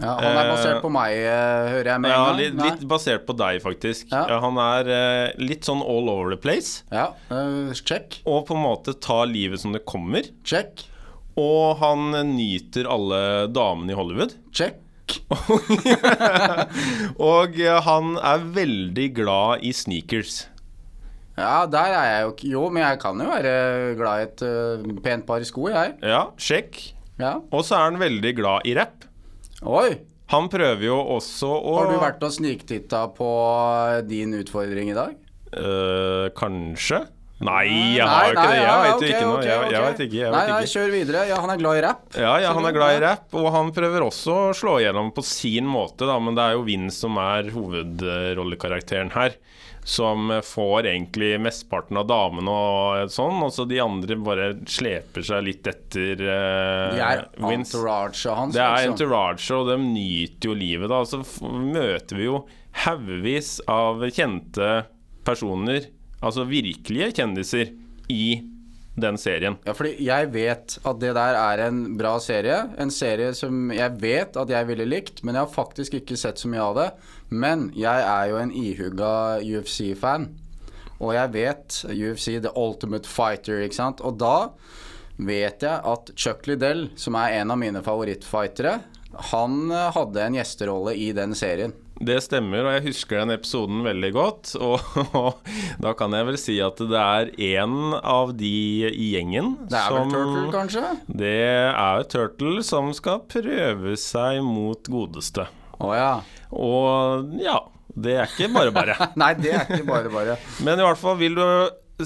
Ja, 0.00 0.14
han 0.16 0.38
er 0.40 0.48
basert 0.48 0.78
på 0.80 0.88
meg, 0.88 1.18
eh, 1.20 1.66
hører 1.74 1.90
jeg 1.90 2.00
med 2.00 2.10
Ja, 2.14 2.20
en 2.20 2.28
gang. 2.30 2.38
litt, 2.40 2.62
litt 2.64 2.86
basert 2.88 3.26
på 3.28 3.36
deg, 3.36 3.60
faktisk. 3.60 4.08
Ja. 4.08 4.40
Han 4.40 4.56
er 4.56 5.36
litt 5.36 5.68
sånn 5.68 5.84
all 5.84 6.08
over 6.08 6.32
the 6.32 6.40
place. 6.40 6.80
Ja, 6.90 7.10
uh, 7.28 7.74
check. 7.76 8.22
Og 8.24 8.46
på 8.48 8.56
en 8.56 8.64
måte 8.64 8.96
tar 8.96 9.28
livet 9.28 9.60
som 9.60 9.76
det 9.76 9.84
kommer. 9.84 10.24
Check. 10.48 10.86
Og 11.36 11.76
han 11.80 12.10
nyter 12.32 12.88
alle 12.88 13.20
damene 13.52 13.92
i 13.92 13.96
Hollywood. 13.96 14.34
Check. 14.52 14.80
Og 17.32 17.58
eh, 17.60 17.78
han 17.86 18.16
er 18.18 18.46
veldig 18.56 19.08
glad 19.16 19.64
i 19.66 19.72
sneakers. 19.76 20.46
Ja, 21.38 21.64
der 21.70 21.94
er 21.96 22.08
jeg 22.10 22.22
jo 22.22 22.32
ikke 22.34 22.48
Jo, 22.50 22.62
men 22.68 22.82
jeg 22.84 22.98
kan 23.00 23.20
jo 23.22 23.28
være 23.30 23.52
glad 23.96 24.20
i 24.20 24.26
et 24.26 24.42
uh, 24.44 24.96
pent 25.04 25.24
par 25.28 25.44
sko, 25.48 25.68
jeg. 25.72 25.94
Ja, 26.04 26.26
sjekk. 26.36 26.80
Ja. 27.20 27.38
Og 27.52 27.64
så 27.64 27.78
er 27.78 27.90
han 27.90 28.00
veldig 28.02 28.34
glad 28.36 28.68
i 28.68 28.74
rapp. 28.76 29.06
Oi! 29.62 30.00
Han 30.32 30.48
prøver 30.52 30.86
jo 30.86 30.98
også 31.16 31.48
å 31.52 31.72
Har 31.76 31.90
du 31.92 31.98
vært 32.00 32.22
og 32.24 32.32
sniktitta 32.32 33.04
på 33.16 33.28
din 34.08 34.32
utfordring 34.38 34.92
i 34.92 34.96
dag? 34.96 35.16
Uh, 35.52 36.28
Kanskje? 36.36 37.02
Nei, 37.42 37.96
jeg 37.96 38.06
har 38.06 38.28
jo 38.28 38.34
ikke 38.36 38.48
det. 38.48 38.58
Jeg 38.58 38.66
ja, 38.66 38.74
veit 38.82 39.02
jo 39.02 39.08
ikke 39.08 39.22
noe. 39.26 39.38
Okay, 39.38 39.48
Jeg, 39.50 39.70
jeg 39.72 39.80
ok. 39.82 39.86
vet 39.88 40.02
ikke. 40.06 40.18
Jeg 40.20 40.32
nei, 40.34 40.42
nei, 40.48 40.58
ikke. 40.62 40.72
kjør 40.76 40.92
videre. 40.94 41.22
Ja, 41.26 41.40
han 41.42 41.52
er 41.54 41.62
glad 41.62 41.78
i 41.78 41.82
rapp. 41.86 42.04
Ja, 42.14 42.34
ja, 42.44 42.52
han 42.54 42.68
er 42.68 42.76
glad 42.76 42.98
i 42.98 43.00
rapp, 43.02 43.26
og 43.40 43.48
han 43.56 43.72
prøver 43.74 44.06
også 44.06 44.36
å 44.36 44.52
slå 44.56 44.76
igjennom 44.82 45.10
på 45.16 45.24
sin 45.26 45.66
måte, 45.70 46.06
da, 46.06 46.18
men 46.22 46.38
det 46.38 46.44
er 46.44 46.54
jo 46.58 46.62
Vince 46.68 47.02
som 47.02 47.18
er 47.22 47.50
hovedrollekarakteren 47.54 49.12
her. 49.16 49.34
Som 49.82 50.30
får 50.46 50.86
egentlig 50.86 51.32
mesteparten 51.42 51.98
av 51.98 52.06
damene 52.06 52.52
og 52.54 53.10
sånn, 53.10 53.40
og 53.42 53.50
så 53.50 53.64
de 53.66 53.80
andre 53.82 54.14
bare 54.22 54.44
sleper 54.70 55.24
seg 55.26 55.42
litt 55.42 55.66
etter 55.66 56.22
uh, 56.22 56.92
De 56.94 57.00
er 57.02 57.24
entouraget 57.24 57.56
entourage 57.64 58.36
hans. 58.38 58.54
Det 58.54 58.62
er 58.62 58.86
entouraget, 58.86 58.92
entourage, 59.42 59.56
og 59.58 59.72
de 59.72 59.78
nyter 59.82 60.52
jo 60.52 60.54
livet, 60.60 60.86
da. 60.92 61.00
Så 61.02 61.18
møter 61.50 62.20
vi 62.20 62.28
jo 62.28 62.44
haugevis 62.84 63.56
av 63.66 64.06
kjente 64.14 64.70
personer, 65.26 65.90
altså 66.22 66.46
virkelige 66.48 67.12
kjendiser, 67.18 67.72
i 68.10 68.42
den 68.98 69.16
serien. 69.16 69.56
Ja, 69.64 69.72
fordi 69.76 69.94
jeg 70.04 70.28
vet 70.34 70.76
at 70.84 71.00
det 71.00 71.14
der 71.16 71.38
er 71.38 71.62
en 71.68 71.96
bra 71.96 72.16
serie. 72.20 72.58
En 72.80 72.92
serie 72.92 73.32
som 73.36 73.70
jeg 73.72 73.96
vet 74.02 74.36
at 74.36 74.52
jeg 74.52 74.68
ville 74.68 74.88
likt, 74.88 75.22
men 75.24 75.36
jeg 75.36 75.46
har 75.46 75.54
faktisk 75.54 75.96
ikke 75.96 76.18
sett 76.20 76.42
så 76.42 76.50
mye 76.52 76.64
av 76.64 76.78
det. 76.78 76.88
Men 77.32 77.70
jeg 77.78 78.04
er 78.04 78.28
jo 78.28 78.40
en 78.42 78.52
ihugga 78.52 79.12
UFC-fan. 79.40 80.28
Og 81.02 81.14
jeg 81.16 81.32
vet 81.34 81.78
UFC, 81.88 82.36
The 82.44 82.52
Ultimate 82.58 83.08
Fighter, 83.08 83.62
ikke 83.64 83.80
sant. 83.80 84.02
Og 84.04 84.20
da 84.20 84.52
vet 85.22 85.64
jeg 85.64 85.80
at 85.94 86.12
Chuck 86.16 86.46
Liddell, 86.50 86.90
som 87.00 87.16
er 87.18 87.40
en 87.40 87.54
av 87.54 87.58
mine 87.60 87.82
favorittfightere, 87.84 88.76
han 89.32 89.72
hadde 89.72 90.22
en 90.24 90.36
gjesterolle 90.38 90.94
i 90.96 91.10
den 91.16 91.34
serien. 91.36 91.74
Det 92.00 92.16
stemmer, 92.24 92.64
og 92.66 92.74
jeg 92.76 92.84
husker 92.88 93.20
den 93.20 93.34
episoden 93.34 93.82
veldig 93.84 94.10
godt. 94.16 94.52
Og, 94.62 95.50
da 95.82 95.92
kan 95.98 96.14
jeg 96.16 96.28
vel 96.30 96.38
si 96.40 96.56
at 96.64 96.80
det 96.80 97.02
er 97.02 97.32
en 97.60 97.96
av 97.98 98.32
de 98.38 98.52
i 98.88 99.10
gjengen 99.12 99.54
Det 99.70 99.78
er 99.78 99.92
som 99.92 100.08
vel 100.08 100.14
Turtle, 100.14 100.46
kanskje? 100.54 100.86
Det 101.06 101.34
er 101.68 102.06
Turtle 102.10 102.64
som 102.66 102.90
skal 102.96 103.22
prøve 103.30 103.94
seg 104.00 104.40
mot 104.46 104.90
godeste. 104.90 105.46
Å 105.82 105.92
ja. 105.96 106.14
Og 106.52 107.36
ja, 107.42 107.58
det 107.94 108.16
er 108.16 108.32
ikke 108.32 108.50
bare 108.54 108.74
bare. 108.74 108.96
Nei, 109.20 109.32
det 109.38 109.54
er 109.54 109.64
ikke 109.68 109.86
bare 109.88 110.12
bare. 110.12 110.40
Men 110.64 110.80
i 110.80 110.86
hvert 110.86 111.00
fall 111.00 111.18
vil 111.20 111.38
du 111.38 111.46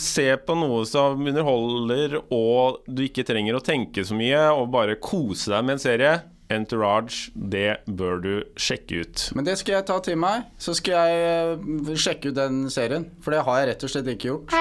se 0.02 0.26
på 0.44 0.56
noe 0.58 0.82
som 0.88 1.20
underholder, 1.22 2.18
og 2.34 2.82
du 2.84 3.04
ikke 3.06 3.24
trenger 3.24 3.56
å 3.56 3.64
tenke 3.64 4.04
så 4.04 4.16
mye, 4.18 4.48
og 4.52 4.72
bare 4.74 4.98
kose 5.00 5.54
deg 5.54 5.64
med 5.64 5.78
en 5.78 5.82
serie, 5.86 6.16
Entourage, 6.52 7.32
det 7.34 7.80
bør 7.90 8.20
du 8.22 8.32
sjekke 8.60 9.02
ut. 9.02 9.26
Men 9.34 9.48
det 9.48 9.58
skal 9.58 9.80
jeg 9.80 9.88
ta 9.88 9.98
til 10.04 10.18
meg. 10.20 10.46
Så 10.62 10.76
skal 10.78 11.10
jeg 11.10 11.58
eh, 11.58 11.94
sjekke 11.98 12.30
ut 12.30 12.38
den 12.38 12.66
serien. 12.70 13.10
For 13.24 13.34
det 13.34 13.42
har 13.46 13.62
jeg 13.62 13.72
rett 13.72 13.86
og 13.86 13.94
slett 13.94 14.14
ikke 14.14 14.30
gjort. 14.30 14.56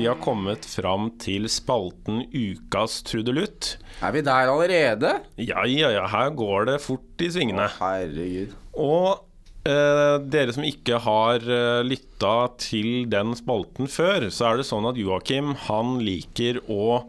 Vi 0.00 0.06
har 0.08 0.16
kommet 0.24 0.64
fram 0.64 1.10
til 1.20 1.44
spalten 1.52 2.22
Ukas 2.32 3.02
trudelutt. 3.04 3.74
Er 4.00 4.14
vi 4.14 4.22
der 4.24 4.48
allerede? 4.48 5.10
Ja, 5.36 5.66
ja, 5.68 5.90
ja, 5.92 6.06
her 6.08 6.30
går 6.32 6.70
det 6.70 6.78
fort 6.80 7.20
i 7.20 7.28
svingene. 7.28 7.66
Herregud. 7.76 8.54
Og 8.80 9.20
eh, 9.68 10.16
dere 10.32 10.54
som 10.56 10.64
ikke 10.64 11.00
har 11.04 11.44
eh, 11.44 11.80
lytta 11.84 12.34
til 12.62 13.04
den 13.12 13.34
spalten 13.38 13.90
før, 13.92 14.28
så 14.32 14.50
er 14.52 14.60
det 14.62 14.68
sånn 14.70 14.88
at 14.88 14.96
Joakim, 15.00 15.52
han 15.68 15.98
liker 16.06 16.62
å 16.72 17.02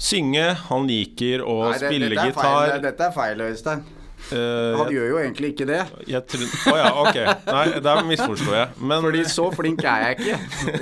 synge, 0.00 0.46
han 0.68 0.86
liker 0.88 1.42
å 1.44 1.56
Nei, 1.70 1.72
det- 1.78 1.88
spille 1.88 2.10
dette 2.12 2.26
gitar. 2.30 2.44
Feil, 2.70 2.82
dette 2.84 3.08
er 3.08 3.16
feil, 3.16 3.42
Øystein. 3.50 3.82
Eh, 4.30 4.76
Han 4.78 4.90
gjør 4.92 5.06
jo 5.10 5.18
egentlig 5.22 5.48
ikke 5.54 5.66
det. 5.66 5.80
jeg 6.06 6.22
tror 6.30 6.72
oh 6.72 6.78
ja, 6.78 6.90
ok. 7.02 7.18
Nei, 7.50 7.64
der 7.82 8.02
misforsto 8.06 8.52
jeg. 8.54 8.68
Men 8.78 9.02
Fordi 9.06 9.22
så 9.32 9.46
flink 9.56 9.84
er 9.84 10.04
jeg 10.04 10.18
ikke. 10.20 10.36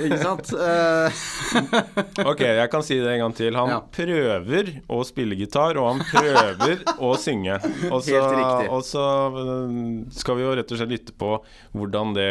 Ikke 0.05 0.19
sant? 0.21 0.51
Uh. 0.53 2.29
ok, 2.29 2.43
jeg 2.45 2.69
kan 2.73 2.83
si 2.85 2.99
det 3.01 3.13
en 3.15 3.23
gang 3.25 3.35
til. 3.37 3.55
Han 3.57 3.69
Ja. 3.73 3.79
prøver 3.95 4.71
å 4.91 4.99
spille 5.07 5.37
gitar, 5.39 5.77
og 5.81 5.87
han 5.93 6.03
prøver 6.11 6.83
å 6.99 7.13
synge. 7.19 7.57
Og 7.89 8.03
så, 8.05 8.17
Helt 8.19 8.37
riktig. 8.37 8.69
og 8.75 8.83
så 8.85 9.05
øh, 9.33 10.05
skal 10.19 10.39
vi 10.39 10.45
jo 10.45 10.53
rett 10.59 10.71
og 10.75 10.81
slett 10.81 10.93
lytte 10.93 11.15
på 11.19 11.31
hvordan 11.77 12.13
det, 12.17 12.29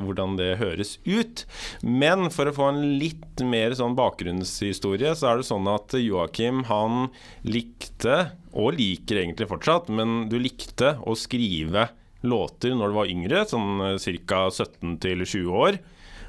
hvordan 0.00 0.36
det 0.40 0.50
høres 0.60 0.96
ut. 1.06 1.44
Men 1.82 2.28
for 2.34 2.50
å 2.50 2.54
få 2.56 2.68
en 2.74 2.82
litt 3.00 3.40
mer 3.46 3.72
sånn 3.78 3.96
bakgrunnshistorie, 3.98 5.14
så 5.16 5.32
er 5.32 5.40
det 5.40 5.48
sånn 5.48 5.68
at 5.72 5.94
Joakim 6.00 6.64
han 6.70 7.08
likte, 7.46 8.30
og 8.52 8.74
liker 8.78 9.22
egentlig 9.22 9.48
fortsatt, 9.50 9.90
men 9.94 10.28
du 10.30 10.38
likte 10.40 10.96
å 11.06 11.16
skrive 11.18 11.88
låter 12.26 12.74
når 12.76 12.90
du 12.90 12.96
var 12.98 13.10
yngre, 13.10 13.44
sånn 13.48 13.98
ca. 14.28 14.40
17 14.50 14.96
til 15.02 15.24
20 15.24 15.60
år. 15.66 15.80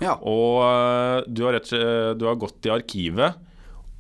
ja. 0.04 0.18
Og 0.22 0.62
øh, 0.66 1.28
du 1.28 1.46
har, 1.48 1.58
rett, 1.58 1.72
du 2.18 2.28
har 2.30 2.40
gått 2.40 2.70
i 2.70 2.74
arkivet 2.74 3.48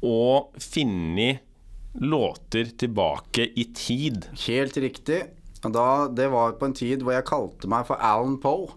og 0.01 0.55
funnet 0.61 1.43
låter 2.01 2.71
tilbake 2.77 3.49
i 3.55 3.67
tid. 3.75 4.25
Helt 4.47 4.77
riktig. 4.77 5.21
Da, 5.61 6.07
det 6.09 6.31
var 6.33 6.55
på 6.57 6.65
en 6.65 6.73
tid 6.73 7.03
hvor 7.05 7.13
jeg 7.13 7.27
kalte 7.27 7.69
meg 7.69 7.85
for 7.85 8.01
Alan 8.01 8.39
Poe. 8.41 8.71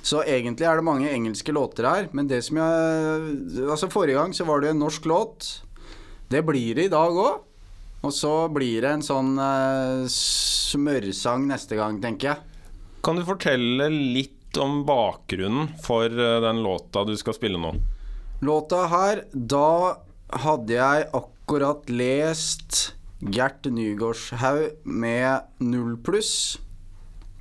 Så 0.00 0.22
egentlig 0.24 0.64
er 0.64 0.80
det 0.80 0.86
mange 0.86 1.10
engelske 1.12 1.52
låter 1.52 1.88
her, 1.88 2.08
men 2.16 2.30
det 2.30 2.40
som 2.46 2.58
jeg 2.58 3.66
Altså 3.68 3.90
Forrige 3.92 4.16
gang 4.16 4.32
så 4.34 4.46
var 4.48 4.62
det 4.62 4.72
en 4.72 4.80
norsk 4.80 5.04
låt. 5.10 5.50
Det 6.32 6.40
blir 6.46 6.78
det 6.78 6.88
i 6.88 6.92
dag 6.92 7.12
òg. 7.12 7.42
Og 8.02 8.10
så 8.14 8.32
blir 8.50 8.82
det 8.82 8.96
en 8.96 9.04
sånn 9.06 9.36
uh, 9.38 10.06
smørsang 10.10 11.46
neste 11.50 11.78
gang, 11.78 12.00
tenker 12.02 12.32
jeg. 12.32 12.48
Kan 13.02 13.18
du 13.18 13.24
fortelle 13.26 13.88
litt 13.90 14.58
om 14.60 14.82
bakgrunnen 14.86 15.70
for 15.82 16.12
øh, 16.12 16.40
den 16.44 16.60
låta 16.62 17.06
du 17.08 17.14
skal 17.16 17.34
spille 17.34 17.56
nå? 17.58 17.72
Låta 18.44 18.84
her, 18.92 19.22
da 19.32 20.02
hadde 20.44 20.76
jeg 20.76 21.06
akkurat 21.16 21.88
lest 21.88 22.92
Gert 23.22 23.64
Nygårdshaug 23.70 24.84
med 24.84 25.48
null 25.62 25.96
pluss. 26.04 26.58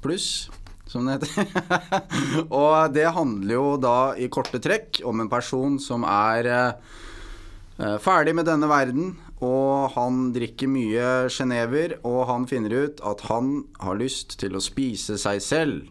Pluss, 0.01 0.49
som 0.89 1.05
det 1.09 1.19
heter. 1.19 1.91
og 2.61 2.93
det 2.93 3.09
handler 3.15 3.55
jo 3.55 3.67
da 3.81 3.97
i 4.17 4.29
korte 4.33 4.61
trekk 4.61 5.01
om 5.09 5.23
en 5.23 5.31
person 5.31 5.79
som 5.81 6.05
er 6.07 6.49
eh, 6.53 7.97
ferdig 8.01 8.35
med 8.37 8.49
denne 8.49 8.69
verden, 8.71 9.15
og 9.81 9.95
han 9.95 10.29
drikker 10.35 10.69
mye 10.71 11.07
sjenever, 11.33 11.97
og 12.07 12.23
han 12.29 12.47
finner 12.49 12.75
ut 12.85 13.01
at 13.07 13.25
han 13.29 13.63
har 13.81 13.99
lyst 13.99 14.37
til 14.41 14.57
å 14.57 14.63
spise 14.63 15.17
seg 15.21 15.41
selv. 15.43 15.89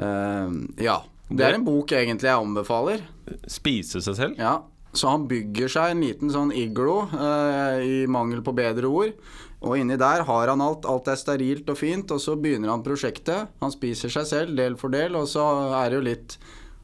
Uh, 0.00 0.66
ja. 0.80 1.00
Det 1.30 1.46
er 1.46 1.54
en 1.54 1.66
bok 1.66 1.92
egentlig 1.94 2.26
jeg 2.26 2.42
anbefaler. 2.42 3.04
Spise 3.46 4.02
seg 4.02 4.16
selv? 4.18 4.40
Ja, 4.40 4.56
så 4.90 5.12
han 5.12 5.28
bygger 5.30 5.70
seg 5.70 5.92
en 5.92 6.02
liten 6.02 6.32
sånn 6.34 6.50
iglo, 6.56 7.04
uh, 7.12 7.78
i 7.78 8.02
mangel 8.10 8.42
på 8.42 8.56
bedre 8.56 8.90
ord. 8.90 9.14
Og 9.60 9.76
inni 9.76 9.98
der 10.00 10.24
har 10.24 10.48
han 10.48 10.62
alt. 10.64 10.86
Alt 10.88 11.10
er 11.12 11.20
sterilt 11.20 11.68
og 11.68 11.78
fint, 11.78 12.10
og 12.10 12.22
så 12.22 12.34
begynner 12.40 12.72
han 12.72 12.84
prosjektet. 12.84 13.52
Han 13.60 13.74
spiser 13.74 14.12
seg 14.12 14.26
selv 14.26 14.56
del 14.58 14.78
for 14.80 14.92
del, 14.92 15.18
og 15.20 15.28
så 15.28 15.44
er 15.82 15.90
det 15.90 16.00
jo 16.00 16.06
litt 16.08 16.38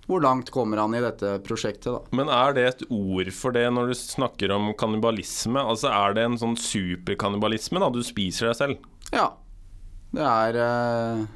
Hvor 0.07 0.23
langt 0.23 0.53
kommer 0.55 0.79
han 0.79 0.95
i 0.95 1.03
dette 1.03 1.33
prosjektet, 1.47 1.89
da? 1.91 2.15
Men 2.15 2.31
er 2.31 2.55
det 2.55 2.67
et 2.67 2.85
ord 2.95 3.31
for 3.35 3.55
det 3.57 3.65
når 3.75 3.91
du 3.91 3.97
snakker 3.99 4.53
om 4.55 4.71
kannibalisme? 4.79 5.59
Altså 5.59 5.91
Er 5.91 6.15
det 6.15 6.27
en 6.29 6.39
sånn 6.39 6.55
superkannibalisme, 6.61 7.83
da? 7.83 7.91
Du 7.91 8.05
spiser 8.07 8.53
deg 8.53 8.61
selv? 8.61 8.87
Ja. 9.11 9.33
Det 10.15 10.23
er 10.23 10.61
uh... 10.63 11.27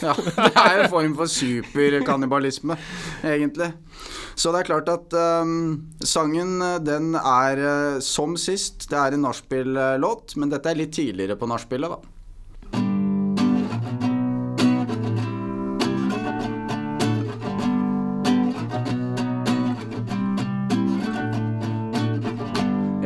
Ja, 0.00 0.12
det 0.36 0.48
er 0.60 0.82
en 0.82 0.90
form 0.92 1.14
for 1.16 1.30
superkannibalisme, 1.30 2.76
egentlig. 3.24 3.70
Så 4.36 4.52
det 4.52 4.62
er 4.62 4.68
klart 4.68 4.88
at 4.92 5.14
um, 5.44 5.92
sangen 6.04 6.58
den 6.84 7.14
er 7.16 7.60
uh, 7.60 8.00
som 8.04 8.36
sist. 8.40 8.88
Det 8.90 8.98
er 8.98 9.16
en 9.16 9.24
nachspiel-låt, 9.24 10.36
men 10.40 10.52
dette 10.52 10.72
er 10.72 10.80
litt 10.80 10.92
tidligere 10.96 11.38
på 11.40 11.48
nachspielet, 11.48 11.96
da. 11.96 12.19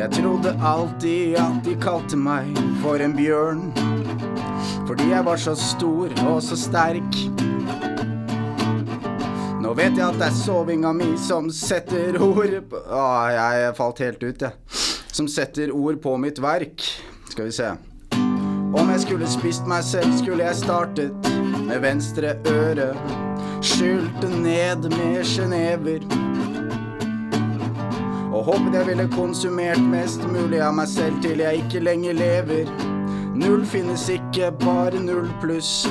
Jeg 0.05 0.13
trodde 0.13 0.51
alltid 0.61 1.37
at 1.41 1.63
de 1.65 1.73
kalte 1.81 2.17
meg 2.21 2.51
for 2.83 3.01
en 3.01 3.15
bjørn. 3.17 3.63
Fordi 4.85 5.07
jeg 5.09 5.25
var 5.25 5.41
så 5.41 5.55
stor 5.57 6.13
og 6.29 6.43
så 6.45 6.59
sterk. 6.61 7.17
Nå 9.65 9.73
vet 9.79 9.97
jeg 9.97 10.05
at 10.05 10.19
det 10.21 10.27
er 10.27 10.37
sovinga 10.37 10.93
mi 10.93 11.09
som 11.17 11.49
setter 11.49 12.21
ord 12.21 12.59
på 12.69 12.83
Å, 12.85 13.07
Jeg 13.33 13.73
falt 13.81 14.05
helt 14.05 14.27
ut, 14.27 14.45
jeg. 14.45 14.53
Som 15.09 15.31
setter 15.31 15.73
ord 15.73 15.97
på 16.05 16.19
mitt 16.21 16.43
verk. 16.43 16.85
Skal 17.33 17.49
vi 17.49 17.57
se. 17.63 17.73
Om 18.77 18.93
jeg 18.93 19.07
skulle 19.07 19.33
spist 19.39 19.65
meg 19.65 19.89
selv, 19.89 20.13
skulle 20.21 20.45
jeg 20.45 20.61
startet 20.61 21.33
med 21.65 21.81
venstre 21.81 22.37
øre. 22.53 22.93
Skylte 23.65 24.29
ned 24.37 24.85
med 24.99 25.25
sjenever. 25.25 26.05
Og 28.45 28.59
håpet 28.59 28.75
jeg 28.77 28.87
ville 28.87 29.05
konsumert 29.09 29.81
mest 29.89 30.25
mulig 30.29 30.59
av 30.61 30.75
meg 30.77 30.89
selv 30.93 31.17
til 31.25 31.41
jeg 31.41 31.63
ikke 31.63 31.81
lenger 31.81 32.17
lever. 32.19 32.69
Null 33.41 33.63
finnes 33.65 34.05
ikke, 34.13 34.51
bare 34.61 35.01
null 35.01 35.31
pluss. 35.41 35.87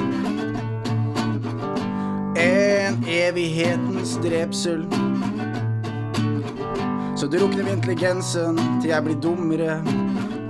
En 2.38 3.00
evighetens 3.10 4.20
drepsel. 4.22 4.86
Så 7.18 7.32
drukner 7.34 7.66
vi 7.66 7.74
intelligensen 7.74 8.62
til 8.84 8.92
jeg 8.92 9.08
blir 9.08 9.18
dummere 9.26 9.80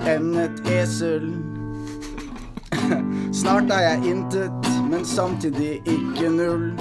enn 0.03 0.35
et 0.43 0.59
esel. 0.75 1.29
Snart 3.43 3.71
er 3.71 3.87
jeg 3.93 4.17
intet, 4.17 4.73
men 4.91 5.07
samtidig 5.07 5.77
ikke 5.87 6.35
null. 6.35 6.73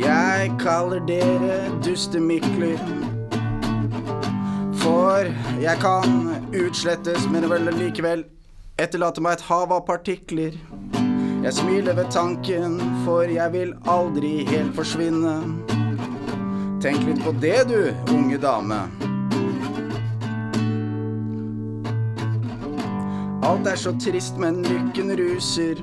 Jeg 0.00 0.54
kaller 0.64 1.04
dere 1.12 1.66
dustemikler. 1.84 2.95
For 4.86 5.26
jeg 5.58 5.78
kan 5.82 6.28
utslettes, 6.54 7.24
men 7.32 7.48
vel 7.50 7.66
likevel 7.74 8.22
etterlate 8.78 9.22
meg 9.24 9.40
et 9.40 9.46
hav 9.48 9.72
av 9.74 9.82
partikler. 9.88 10.54
Jeg 11.42 11.54
smiler 11.56 11.96
ved 11.98 12.12
tanken, 12.14 12.76
for 13.02 13.26
jeg 13.26 13.50
vil 13.54 13.72
aldri 13.90 14.44
helt 14.46 14.70
forsvinne. 14.78 15.34
Tenk 16.84 17.02
litt 17.08 17.22
på 17.24 17.32
det 17.42 17.64
du, 17.66 17.80
unge 18.14 18.38
dame. 18.38 18.78
Alt 23.46 23.66
er 23.66 23.80
så 23.80 23.94
trist, 23.98 24.38
men 24.38 24.62
lykken 24.66 25.10
ruser. 25.18 25.82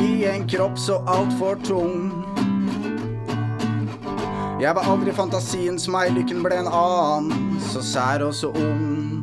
I 0.00 0.12
en 0.32 0.48
kropp 0.48 0.80
så 0.80 1.02
altfor 1.04 1.60
tung. 1.68 2.17
Jeg 4.58 4.74
var 4.74 4.88
aldri 4.90 5.12
fantasiens 5.14 5.84
meg, 5.86 6.08
lykken 6.16 6.40
ble 6.42 6.56
en 6.58 6.66
annen, 6.66 7.52
så 7.62 7.78
sær 7.78 8.24
og 8.26 8.32
så 8.34 8.48
ung. 8.58 9.20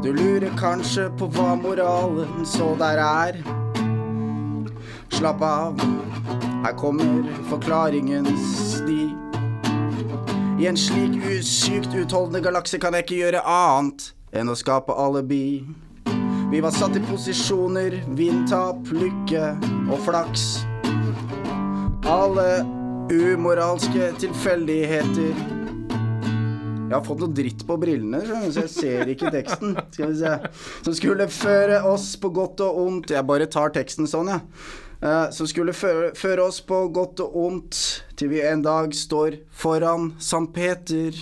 Du 0.00 0.08
lurer 0.08 0.48
kanskje 0.56 1.10
på 1.20 1.28
hva 1.34 1.50
moralen 1.60 2.46
så 2.48 2.70
der 2.80 3.02
er. 3.04 3.42
Slapp 5.12 5.44
av, 5.44 5.84
her 6.64 6.74
kommer 6.80 7.28
forklaringens 7.52 8.48
sti. 8.72 9.12
I 10.56 10.72
en 10.72 10.80
slik 10.80 11.20
usykt 11.20 11.92
utholdende 11.92 12.40
galakse 12.40 12.80
kan 12.80 12.96
jeg 12.96 13.04
ikke 13.04 13.20
gjøre 13.20 13.44
annet 13.44 14.14
enn 14.32 14.48
å 14.48 14.56
skape 14.56 14.96
alibi. 14.96 15.60
Vi 16.48 16.64
var 16.64 16.72
satt 16.72 16.96
i 16.96 17.04
posisjoner, 17.04 18.00
vindtap, 18.16 18.80
lykke 18.96 19.50
og 19.92 19.98
flaks. 20.08 20.62
Alle 22.08 22.80
umoralske 23.12 24.12
tilfeldigheter. 24.22 25.34
Jeg 26.92 26.98
har 26.98 27.04
fått 27.06 27.22
noe 27.22 27.32
dritt 27.32 27.62
på 27.64 27.76
brillene, 27.80 28.20
så 28.52 28.66
jeg 28.66 28.70
ser 28.72 29.10
ikke 29.12 29.30
teksten. 29.32 29.76
Skal 29.94 30.10
vi 30.10 30.16
se. 30.20 30.32
Som 30.84 30.96
skulle 30.96 31.28
føre 31.32 31.78
oss 31.88 32.10
på 32.20 32.28
godt 32.36 32.60
og 32.66 32.80
ondt 32.82 33.14
Jeg 33.14 33.24
bare 33.28 33.46
tar 33.48 33.72
teksten 33.72 34.08
sånn, 34.10 34.28
jeg. 34.28 34.42
Ja. 35.00 35.30
Som 35.34 35.48
skulle 35.50 35.72
føre, 35.74 36.12
føre 36.14 36.44
oss 36.44 36.60
på 36.62 36.84
godt 36.94 37.24
og 37.24 37.38
ondt 37.46 37.78
til 38.20 38.30
vi 38.34 38.42
en 38.44 38.62
dag 38.62 38.92
står 38.94 39.40
foran 39.50 40.12
Sankt 40.22 40.52
Peter. 40.54 41.16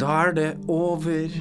Da 0.00 0.20
er 0.28 0.36
det 0.38 0.50
over. 0.70 1.34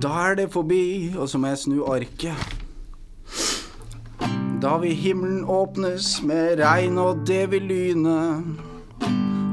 Da 0.00 0.14
er 0.30 0.40
det 0.40 0.48
forbi, 0.54 1.12
og 1.12 1.28
så 1.28 1.38
må 1.38 1.52
jeg 1.52 1.62
snu 1.66 1.82
arket. 1.84 2.57
Da 4.62 4.78
vil 4.82 4.94
himmelen 4.98 5.44
åpnes 5.44 6.18
med 6.26 6.58
regn 6.60 6.98
og 6.98 7.20
det 7.28 7.44
vil 7.52 7.66
lyne. 7.70 8.16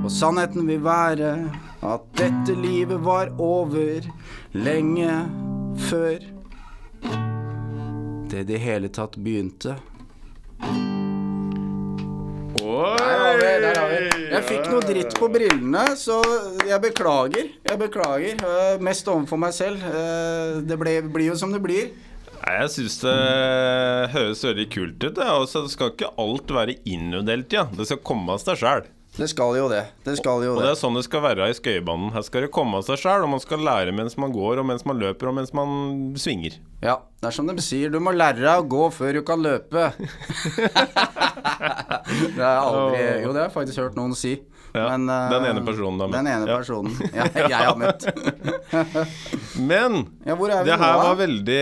Og 0.06 0.12
sannheten 0.14 0.66
vil 0.70 0.82
være 0.86 1.32
at 1.86 2.06
dette 2.18 2.56
livet 2.58 3.02
var 3.06 3.30
over 3.42 4.08
lenge 4.56 5.12
før 5.90 6.32
det 8.26 8.42
i 8.42 8.48
det 8.50 8.58
hele 8.60 8.90
tatt 8.92 9.14
begynte. 9.22 9.76
Oi! 12.66 12.96
Der 12.98 13.20
har 13.22 13.38
vi, 13.38 13.52
der 13.62 13.78
har 13.80 13.92
vi. 13.94 14.00
Jeg 14.34 14.44
fikk 14.50 14.66
noe 14.72 14.82
dritt 14.84 15.14
på 15.16 15.30
brillene, 15.32 15.84
så 15.96 16.18
jeg 16.68 16.82
beklager. 16.84 17.52
Jeg 17.70 17.80
beklager. 17.80 18.42
Eh, 18.42 18.82
Mest 18.84 19.08
overfor 19.08 19.40
meg 19.40 19.54
selv. 19.56 19.86
Eh, 19.86 20.58
Det 20.66 20.78
ble, 20.82 20.98
blir 21.14 21.30
jo 21.30 21.38
som 21.40 21.54
det 21.54 21.62
blir. 21.64 21.94
Nei, 22.46 22.58
Jeg 22.62 22.70
syns 22.76 23.00
det 23.02 23.16
høres 24.14 24.44
veldig 24.46 24.66
kult 24.74 25.00
ut. 25.02 25.16
Det, 25.18 25.26
altså, 25.26 25.64
det 25.66 25.74
skal 25.74 25.94
ikke 25.94 26.12
alt 26.22 26.52
være 26.54 26.78
innøvd 26.86 27.56
ja. 27.56 27.66
Det 27.74 27.88
skal 27.90 28.04
komme 28.06 28.36
av 28.36 28.44
seg 28.44 28.60
sjæl. 28.62 28.86
Det 29.16 29.30
skal 29.32 29.56
jo 29.56 29.70
det. 29.72 29.80
Det 30.04 30.18
skal 30.20 30.44
jo 30.44 30.52
Og 30.54 30.60
det 30.60 30.66
det. 30.66 30.72
er 30.74 30.80
sånn 30.80 30.98
det 30.98 31.06
skal 31.08 31.22
være 31.24 31.46
i 31.48 31.56
skøyebanen. 31.56 32.10
Her 32.12 32.24
skal 32.28 32.44
det 32.44 32.50
komme 32.54 32.82
av 32.82 32.84
seg 32.84 33.00
sjæl, 33.00 33.24
og 33.24 33.32
man 33.32 33.40
skal 33.40 33.64
lære 33.64 33.94
mens 33.96 34.18
man 34.20 34.34
går, 34.36 34.60
og 34.60 34.68
mens 34.68 34.84
man 34.86 35.00
løper, 35.00 35.30
og 35.32 35.38
mens 35.38 35.54
man 35.56 35.70
svinger. 36.20 36.58
Ja, 36.84 36.98
det 37.24 37.30
er 37.32 37.38
som 37.38 37.48
de 37.48 37.56
sier, 37.64 37.94
du 37.94 38.02
må 38.04 38.12
lære 38.12 38.44
deg 38.44 38.60
å 38.60 38.68
gå 38.76 38.90
før 38.92 39.16
du 39.16 39.22
kan 39.26 39.40
løpe. 39.46 39.88
det 42.36 42.44
har 42.44 42.58
jeg 42.58 42.66
aldri 42.68 43.00
Jo, 43.24 43.32
det 43.32 43.40
har 43.40 43.48
jeg 43.48 43.56
faktisk 43.56 43.82
hørt 43.86 43.96
noen 44.00 44.18
si. 44.20 44.36
Ja, 44.76 44.86
Men, 44.92 45.10
uh, 45.10 45.30
den 45.32 45.48
ene 45.50 45.64
personen 45.66 46.00
du 46.00 46.06
har 46.06 46.12
møtt. 46.12 46.20
Den 46.20 46.32
ene 46.32 46.48
personen 46.50 46.96
ja, 47.18 47.28
jeg 47.34 47.60
har 47.62 47.78
møtt. 47.80 48.08
Men 49.72 50.02
Ja, 50.28 50.36
det 50.68 50.80
her 50.82 50.98
var 51.00 51.20
veldig. 51.20 51.62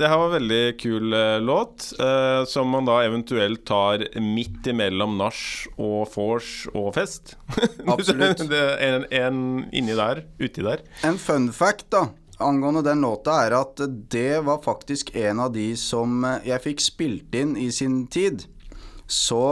Det 0.00 0.10
her 0.12 0.22
var 0.24 0.32
veldig 0.34 0.62
kul 0.80 1.14
uh, 1.14 1.36
låt, 1.42 1.90
uh, 2.00 2.42
som 2.50 2.72
man 2.74 2.88
da 2.88 2.98
eventuelt 3.06 3.64
tar 3.68 4.06
midt 4.18 4.66
imellom 4.72 5.14
nach 5.20 5.42
og 5.76 6.10
vors 6.16 6.66
og 6.74 6.92
fest. 6.96 7.36
Absolutt. 7.94 8.42
en, 8.42 9.06
en 9.06 9.38
inni 9.70 9.94
der, 9.96 10.24
uti 10.42 10.64
der. 10.64 10.82
En 11.06 11.20
fun 11.20 11.52
fact 11.54 11.90
da 11.94 12.08
angående 12.42 12.82
den 12.82 13.00
låta 13.00 13.32
er 13.46 13.54
at 13.56 13.80
det 14.10 14.40
var 14.40 14.62
faktisk 14.62 15.14
en 15.16 15.40
av 15.40 15.52
de 15.52 15.72
som 15.76 16.24
eh, 16.24 16.48
jeg 16.52 16.64
fikk 16.66 16.84
spilt 16.84 17.36
inn 17.38 17.56
i 17.56 17.70
sin 17.72 18.06
tid. 18.06 18.46
Så 19.06 19.42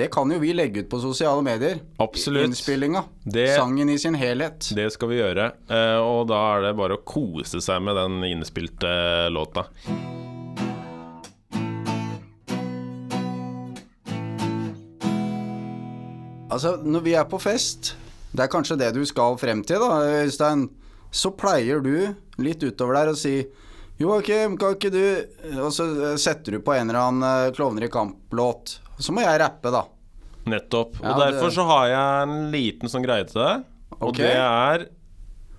det 0.00 0.08
kan 0.14 0.30
jo 0.32 0.38
vi 0.40 0.54
legge 0.56 0.80
ut 0.84 0.88
på 0.92 1.00
sosiale 1.02 1.42
medier. 1.44 1.80
Absolutt. 2.00 2.46
Innspillinga. 2.48 3.04
Det- 3.24 3.50
Sangen 3.58 3.90
i 3.92 3.98
sin 4.00 4.14
helhet. 4.16 4.70
Det 4.74 4.88
skal 4.94 5.08
vi 5.12 5.20
gjøre, 5.20 5.50
eh, 5.68 5.98
og 6.00 6.26
da 6.32 6.40
er 6.56 6.62
det 6.70 6.76
bare 6.80 6.96
å 6.96 7.04
kose 7.04 7.60
seg 7.60 7.82
med 7.84 7.96
den 8.00 8.22
innspilte 8.32 8.94
låta. 9.34 9.66
Altså, 16.50 16.74
når 16.82 17.04
vi 17.06 17.12
er 17.14 17.26
på 17.30 17.38
fest, 17.40 17.92
det 18.34 18.44
er 18.44 18.50
kanskje 18.50 18.78
det 18.80 18.90
du 18.96 19.02
skal 19.06 19.36
frem 19.38 19.62
til, 19.66 19.82
da, 19.82 20.00
Øystein. 20.24 20.66
Så 21.14 21.32
pleier 21.34 21.82
du 21.82 21.92
litt 22.42 22.62
utover 22.62 22.94
der 23.00 23.12
å 23.12 23.18
si 23.18 23.40
Joakim, 24.00 24.54
kan 24.56 24.76
ikke 24.76 24.92
du 24.94 25.00
Og 25.58 25.72
så 25.74 25.84
setter 26.22 26.54
du 26.54 26.60
på 26.64 26.72
en 26.72 26.88
eller 26.88 27.00
annen 27.02 27.24
eh, 27.26 27.50
Klovner 27.56 27.84
i 27.84 27.90
kamp-låt. 27.92 28.76
Så 29.00 29.14
må 29.16 29.24
jeg 29.24 29.40
rappe, 29.42 29.72
da. 29.72 29.84
Nettopp. 30.50 30.96
Ja, 31.00 31.12
og 31.12 31.20
derfor 31.24 31.52
så 31.54 31.66
har 31.68 31.90
jeg 31.90 32.24
en 32.24 32.38
liten 32.54 32.90
sånn 32.92 33.04
greie 33.04 33.26
til 33.28 33.42
deg, 33.42 33.68
og 34.00 34.16
det 34.16 34.32
er 34.36 34.88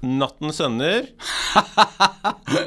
Nattens 0.01 0.57
sønner. 0.57 1.11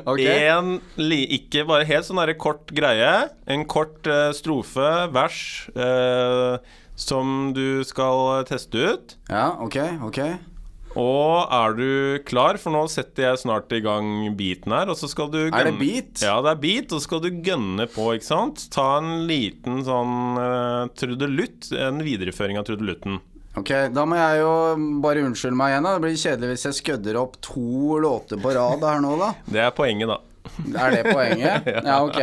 Ok? 0.09 0.21
En 0.23 0.79
ikke 1.03 1.65
bare 1.69 1.87
helt 1.89 2.07
sånn 2.07 2.21
derre 2.21 2.37
kort 2.41 2.71
greie. 2.77 3.11
En 3.51 3.65
kort 3.69 4.07
uh, 4.09 4.31
strofe, 4.37 4.87
vers, 5.13 5.39
uh, 5.77 6.57
som 6.97 7.51
du 7.57 7.83
skal 7.85 8.45
teste 8.49 8.85
ut. 8.95 9.17
Ja, 9.29 9.51
ok, 9.65 9.79
ok. 10.09 10.21
Og 10.95 11.51
er 11.51 11.75
du 11.75 11.89
klar? 12.29 12.57
For 12.63 12.71
nå 12.75 12.85
setter 12.93 13.27
jeg 13.31 13.41
snart 13.43 13.73
i 13.75 13.81
gang 13.83 14.29
beaten 14.39 14.75
her. 14.77 14.91
Og 14.93 14.99
så 15.01 15.09
skal 15.11 15.31
du 15.33 15.41
Er 15.49 15.51
det 15.51 15.73
gønne- 15.75 15.79
beat? 15.81 16.23
Ja, 16.23 16.37
det 16.45 16.53
er 16.53 16.61
beat, 16.63 16.93
og 16.93 17.01
så 17.01 17.07
skal 17.09 17.21
du 17.25 17.31
gønne 17.43 17.87
på, 17.91 18.09
ikke 18.15 18.29
sant? 18.29 18.69
Ta 18.71 18.99
en 19.01 19.27
liten 19.27 19.83
sånn 19.87 20.39
uh, 20.39 20.87
trudelutt. 20.95 21.73
En 21.75 21.99
videreføring 22.07 22.59
av 22.61 22.65
trudelutten. 22.69 23.19
Ok, 23.57 23.71
da 23.95 24.03
må 24.07 24.17
jeg 24.19 24.41
jo 24.43 24.53
bare 25.03 25.23
unnskylde 25.27 25.55
meg 25.59 25.75
igjen. 25.75 25.85
da 25.87 25.93
Det 25.99 26.03
blir 26.07 26.17
kjedelig 26.19 26.49
hvis 26.55 26.65
jeg 26.71 26.79
skødder 26.81 27.19
opp 27.21 27.37
to 27.43 27.99
låter 28.03 28.41
på 28.43 28.55
rad 28.55 28.83
her 28.87 29.03
nå, 29.03 29.17
da. 29.19 29.33
Det 29.55 29.61
er 29.67 29.71
poenget, 29.75 30.11
da. 30.11 30.19
Er 30.79 30.91
det 30.95 31.05
poenget? 31.11 31.69
Ja, 31.89 32.01
ok. 32.05 32.19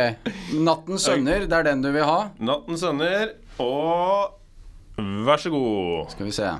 'Nattens 0.52 1.04
sønner', 1.08 1.44
det 1.48 1.52
er 1.58 1.64
den 1.72 1.82
du 1.82 1.90
vil 1.92 2.04
ha? 2.04 2.30
Nattens 2.40 2.80
sønner, 2.84 3.32
og 3.60 4.38
vær 5.26 5.40
så 5.40 5.50
god. 5.50 6.12
Skal 6.12 6.28
vi 6.28 6.32
se. 6.36 6.50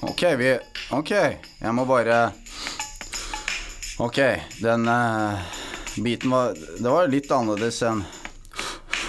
Ok, 0.00 0.22
vi 0.38 0.58
Ok, 0.90 1.10
jeg 1.10 1.72
må 1.74 1.84
bare 1.86 2.32
Ok, 4.02 4.18
den 4.58 4.88
uh, 4.88 5.38
biten 6.02 6.30
var 6.34 6.54
Det 6.54 6.90
var 6.90 7.10
litt 7.12 7.30
annerledes 7.30 7.82
enn 7.86 8.02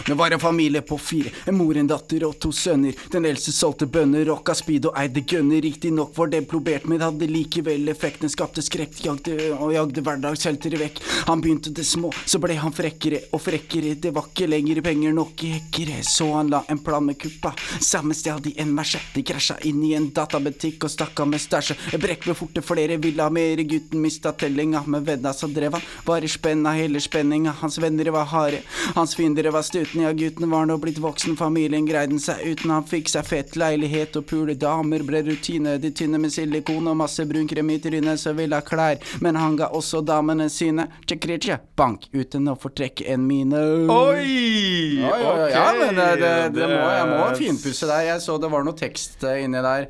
det 0.05 0.13
var 0.13 0.31
en 0.31 0.39
familie 0.39 0.81
på 0.81 0.97
fire, 0.97 1.29
en 1.45 1.57
mor, 1.57 1.77
en 1.77 1.87
datter 1.87 2.23
og 2.27 2.37
to 2.39 2.51
sønner. 2.53 2.93
Den 3.11 3.25
eldste 3.25 3.51
solgte 3.51 3.87
bønner, 3.89 4.25
rocka 4.29 4.53
speed 4.53 4.85
og 4.85 4.99
eide 5.01 5.23
gunner. 5.25 5.61
Riktignok 5.65 6.11
var 6.17 6.29
det 6.29 6.43
plobert, 6.49 6.85
men 6.85 7.01
hadde 7.01 7.25
likevel 7.25 7.89
effekten. 7.89 8.29
Skapte 8.29 8.61
skrekk 8.61 8.99
jagde, 9.01 9.37
og 9.57 9.73
jagde 9.73 10.03
hverdagsheltere 10.05 10.77
vekk. 10.83 11.01
Han 11.31 11.41
begynte 11.41 11.73
det 11.73 11.87
små, 11.89 12.11
så 12.25 12.37
ble 12.43 12.57
han 12.61 12.75
frekkere 12.75 13.23
og 13.33 13.41
frekkere. 13.41 13.95
Det 13.97 14.11
var 14.13 14.29
ikke 14.29 14.49
lenger 14.51 14.83
penger 14.85 15.15
nok 15.17 15.41
i 15.47 15.55
hekkere, 15.55 15.97
så 16.05 16.29
han 16.35 16.53
la 16.53 16.61
en 16.69 16.83
plan 16.85 17.05
med 17.05 17.17
kuppa. 17.21 17.55
Samme 17.81 18.13
stjal 18.13 18.43
de 18.45 18.53
en 18.61 18.75
Merce. 18.75 19.01
Krasja 19.25 19.57
inn 19.65 19.81
i 19.87 19.95
en 19.97 20.11
databutikk 20.13 20.85
og 20.85 20.93
stakk 20.93 21.23
av 21.23 21.31
med 21.31 21.41
stæsje. 21.41 21.79
Brekk 21.97 22.27
ble 22.27 22.37
forte, 22.37 22.61
flere 22.61 22.99
ville 23.01 23.25
ha 23.25 23.33
mer. 23.33 23.63
Gutten 23.65 24.03
mista 24.03 24.35
tellinga, 24.37 24.83
Med 24.85 25.05
venna 25.05 25.33
så 25.33 25.47
drev 25.49 25.79
han. 25.79 25.89
Bare 26.05 26.29
spenna 26.29 26.75
hele 26.77 27.01
spenninga. 27.01 27.55
Hans 27.63 27.79
venner 27.81 28.11
var 28.13 28.29
harde, 28.29 28.61
hans 28.93 29.15
fiender 29.17 29.49
var 29.49 29.65
stuten. 29.95 30.01
Ja, 30.01 30.11
gutten 30.11 30.49
var 30.49 30.65
nå 30.65 30.77
blitt 30.77 30.97
voksen, 30.97 31.35
familien 31.37 31.85
greide 31.85 32.19
seg 32.19 32.41
uten. 32.45 32.71
Han 32.71 32.83
fikk 32.83 33.09
seg 33.09 33.25
fett 33.25 33.55
leilighet 33.55 34.15
og 34.15 34.25
pule 34.27 34.55
damer. 34.55 35.03
Ble 35.03 35.23
rutine, 35.23 35.77
de 35.79 35.91
tynne 35.91 36.17
med 36.19 36.31
silikon 36.31 36.87
og 36.87 36.97
masse 36.97 37.25
brun 37.25 37.47
krem 37.47 37.69
i 37.69 37.79
trynet, 37.79 38.19
så 38.19 38.33
ville 38.33 38.55
ha 38.55 38.61
klær. 38.61 38.99
Men 39.21 39.35
han 39.35 39.55
ga 39.55 39.69
også 39.71 40.01
damene 40.01 40.49
sine 40.49 40.87
tjekk-ritje, 41.05 41.59
bank, 41.75 42.09
uten 42.13 42.47
å 42.47 42.55
fortrekke 42.55 43.07
en 43.13 43.25
mine. 43.27 43.61
Oi! 43.89 44.99
Ja, 44.99 45.47
ja, 45.49 45.65
men 45.79 45.95
det, 45.95 46.11
det, 46.21 46.35
det 46.55 46.67
må, 46.69 46.83
jeg 46.91 47.09
må 47.09 47.23
finpusse 47.39 47.89
deg. 47.89 48.11
Jeg 48.11 48.21
så 48.25 48.37
det 48.41 48.51
var 48.51 48.65
noe 48.65 48.77
tekst 48.77 49.23
eh, 49.23 49.43
inni 49.45 49.63
der 49.63 49.89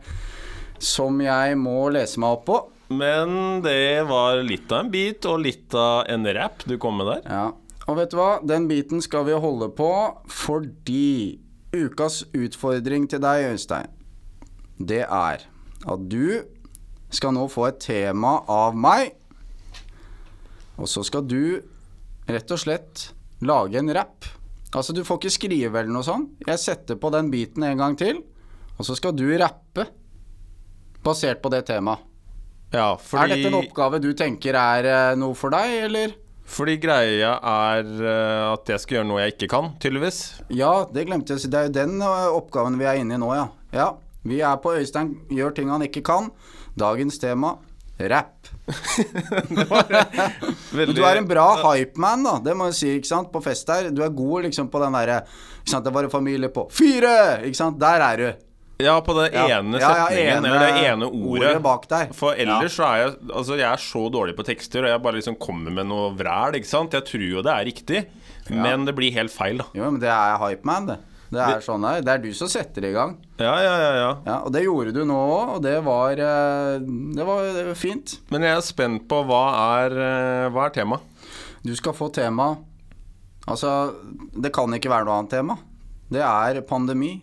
som 0.82 1.22
jeg 1.24 1.56
må 1.58 1.89
lese 1.94 2.20
meg 2.22 2.38
opp 2.38 2.48
på. 2.50 2.63
Men 2.94 3.63
det 3.65 4.06
var 4.06 4.44
litt 4.46 4.70
av 4.70 4.84
en 4.84 4.89
beat 4.94 5.26
og 5.26 5.39
litt 5.41 5.74
av 5.74 6.04
en 6.12 6.28
rap 6.38 6.65
du 6.70 6.76
kom 6.78 7.00
med 7.00 7.10
der. 7.10 7.24
Ja. 7.26 7.46
Og 7.86 8.00
vet 8.00 8.12
du 8.13 8.17
hva, 8.17 8.39
den 8.41 8.65
biten 8.69 9.04
skal 9.04 9.28
vi 9.28 9.36
holde 9.38 9.69
på 9.78 9.89
fordi 10.32 11.38
ukas 11.76 12.24
utfordring 12.34 13.06
til 13.12 13.21
deg, 13.21 13.52
Øystein, 13.52 13.91
det 14.80 15.04
er 15.06 15.43
at 15.86 16.06
du 16.10 16.41
skal 17.13 17.36
nå 17.36 17.45
få 17.52 17.67
et 17.69 17.82
tema 17.84 18.39
av 18.52 18.76
meg, 18.76 19.13
og 20.80 20.89
så 20.91 21.04
skal 21.06 21.28
du 21.28 21.62
rett 22.28 22.52
og 22.52 22.60
slett 22.60 23.10
lage 23.45 23.78
en 23.80 23.91
rapp. 23.95 24.26
Altså, 24.76 24.91
du 24.95 25.04
får 25.08 25.21
ikke 25.21 25.36
skrive 25.36 25.80
eller 25.80 25.93
noe 25.93 26.04
sånt. 26.04 26.34
Jeg 26.48 26.60
setter 26.60 26.98
på 27.00 27.12
den 27.13 27.30
biten 27.32 27.63
en 27.63 27.80
gang 27.80 27.95
til, 28.00 28.24
og 28.76 28.88
så 28.88 28.95
skal 28.98 29.13
du 29.15 29.28
rappe 29.39 29.86
basert 31.06 31.39
på 31.43 31.52
det 31.54 31.63
temaet. 31.69 32.02
Ja, 32.74 32.95
Er 32.98 33.30
dette 33.30 33.48
en 33.48 33.60
oppgave 33.62 34.02
du 34.04 34.10
tenker 34.17 34.58
er 34.58 34.88
eh, 34.89 35.15
noe 35.15 35.36
for 35.38 35.54
deg, 35.54 35.76
eller? 35.86 36.15
Fordi 36.45 36.77
greia 36.81 37.36
er 37.39 37.84
eh, 37.84 38.47
at 38.51 38.69
jeg 38.69 38.84
skal 38.84 38.99
gjøre 38.99 39.10
noe 39.10 39.21
jeg 39.23 39.36
ikke 39.36 39.51
kan, 39.51 39.71
tydeligvis. 39.81 40.19
Ja, 40.53 40.86
det 40.93 41.08
glemte 41.10 41.34
jeg 41.34 41.41
å 41.41 41.45
si. 41.45 41.51
Det 41.51 41.62
er 41.62 41.69
jo 41.69 41.77
den 41.77 42.01
oppgaven 42.05 42.77
vi 42.79 42.89
er 42.89 43.01
inne 43.01 43.17
i 43.17 43.21
nå, 43.21 43.31
ja. 43.36 43.47
Ja, 43.75 43.93
Vi 44.25 44.39
er 44.41 44.58
på 44.62 44.73
Øystein 44.73 45.15
gjør 45.29 45.53
ting 45.58 45.69
han 45.69 45.86
ikke 45.86 46.05
kan. 46.05 46.31
Dagens 46.77 47.19
tema 47.21 47.58
rapp. 47.95 48.49
veldig... 50.75 50.95
du 50.97 51.03
er 51.05 51.19
en 51.19 51.27
bra 51.27 51.45
hypeman, 51.63 52.25
da. 52.25 52.39
Det 52.43 52.55
må 52.58 52.69
jeg 52.71 52.79
si, 52.79 52.93
ikke 52.99 53.12
sant. 53.12 53.29
På 53.34 53.41
fest 53.43 53.69
her. 53.71 53.91
Du 53.93 54.01
er 54.03 54.15
god 54.15 54.47
liksom 54.47 54.71
på 54.73 54.81
den 54.84 54.97
derre 54.97 55.21
det 55.65 55.93
var 55.93 56.05
en 56.05 56.13
familie 56.13 56.51
på 56.53 56.67
fire! 56.69 57.41
Ikke 57.45 57.58
sant. 57.58 57.79
Der 57.81 58.03
er 58.05 58.21
du. 58.21 58.44
Ja, 58.77 58.99
på 59.01 59.13
den 59.15 59.31
Ja. 59.33 59.59
ene 59.61 59.79
Ja, 59.79 59.89
ja, 59.89 60.05
setningen, 60.07 60.38
ene 60.38 60.47
eller 60.49 60.59
det 60.59 60.83
ene 60.91 61.05
ordet. 61.07 61.47
ordet 61.55 61.63
bak 61.63 61.88
der. 61.88 62.07
For 62.13 62.33
ellers 62.35 62.75
så 62.75 62.83
er 62.83 62.97
jeg 63.05 63.15
Altså, 63.33 63.55
jeg 63.57 63.71
er 63.71 63.77
så 63.77 64.09
dårlig 64.11 64.35
på 64.35 64.43
tekster, 64.45 64.83
og 64.83 64.89
jeg 64.91 65.01
bare 65.01 65.13
liksom 65.15 65.35
kommer 65.39 65.71
med 65.71 65.88
noe 65.88 66.11
vræl, 66.15 66.55
ikke 66.59 66.67
sant. 66.67 66.91
Jeg 66.91 67.05
tror 67.05 67.29
jo 67.29 67.41
det 67.41 67.53
er 67.53 67.65
riktig, 67.65 68.05
men 68.49 68.85
det 68.85 68.95
blir 68.95 69.13
helt 69.13 69.31
feil, 69.31 69.57
da. 69.59 69.65
Jo, 69.73 69.89
men 69.91 69.99
det 69.99 70.09
er 70.09 70.38
hypeman, 70.38 70.88
det. 70.88 70.97
Det 71.31 71.41
er 71.41 71.59
sånn 71.59 71.83
her. 71.83 72.01
Det 72.01 72.07
er 72.13 72.17
du 72.19 72.33
som 72.33 72.47
setter 72.47 72.85
i 72.85 72.91
gang. 72.93 73.17
Ja, 73.39 73.55
ja, 73.59 73.77
ja, 73.81 73.93
ja. 73.95 74.17
Ja, 74.25 74.35
Og 74.45 74.51
det 74.53 74.61
gjorde 74.63 74.93
du 74.93 75.03
nå 75.03 75.15
òg, 75.15 75.55
og 75.55 75.61
det 75.63 75.83
var, 75.83 76.11
eh, 76.11 76.79
det 76.79 77.25
var 77.25 77.41
det 77.53 77.65
var 77.65 77.73
fint. 77.75 78.19
Men 78.29 78.41
jeg 78.43 78.55
er 78.55 78.61
spent 78.61 79.07
på 79.07 79.23
hva 79.25 79.41
er, 79.83 79.91
eh, 79.91 80.49
hva 80.51 80.65
er 80.67 80.69
tema? 80.69 80.99
Du 81.63 81.73
skal 81.75 81.93
få 81.93 82.11
tema 82.13 82.57
Altså, 83.47 83.93
det 84.39 84.51
kan 84.53 84.71
ikke 84.73 84.89
være 84.89 85.05
noe 85.05 85.19
annet 85.19 85.29
tema. 85.29 85.57
Det 86.09 86.21
er 86.21 86.61
pandemi. 86.61 87.21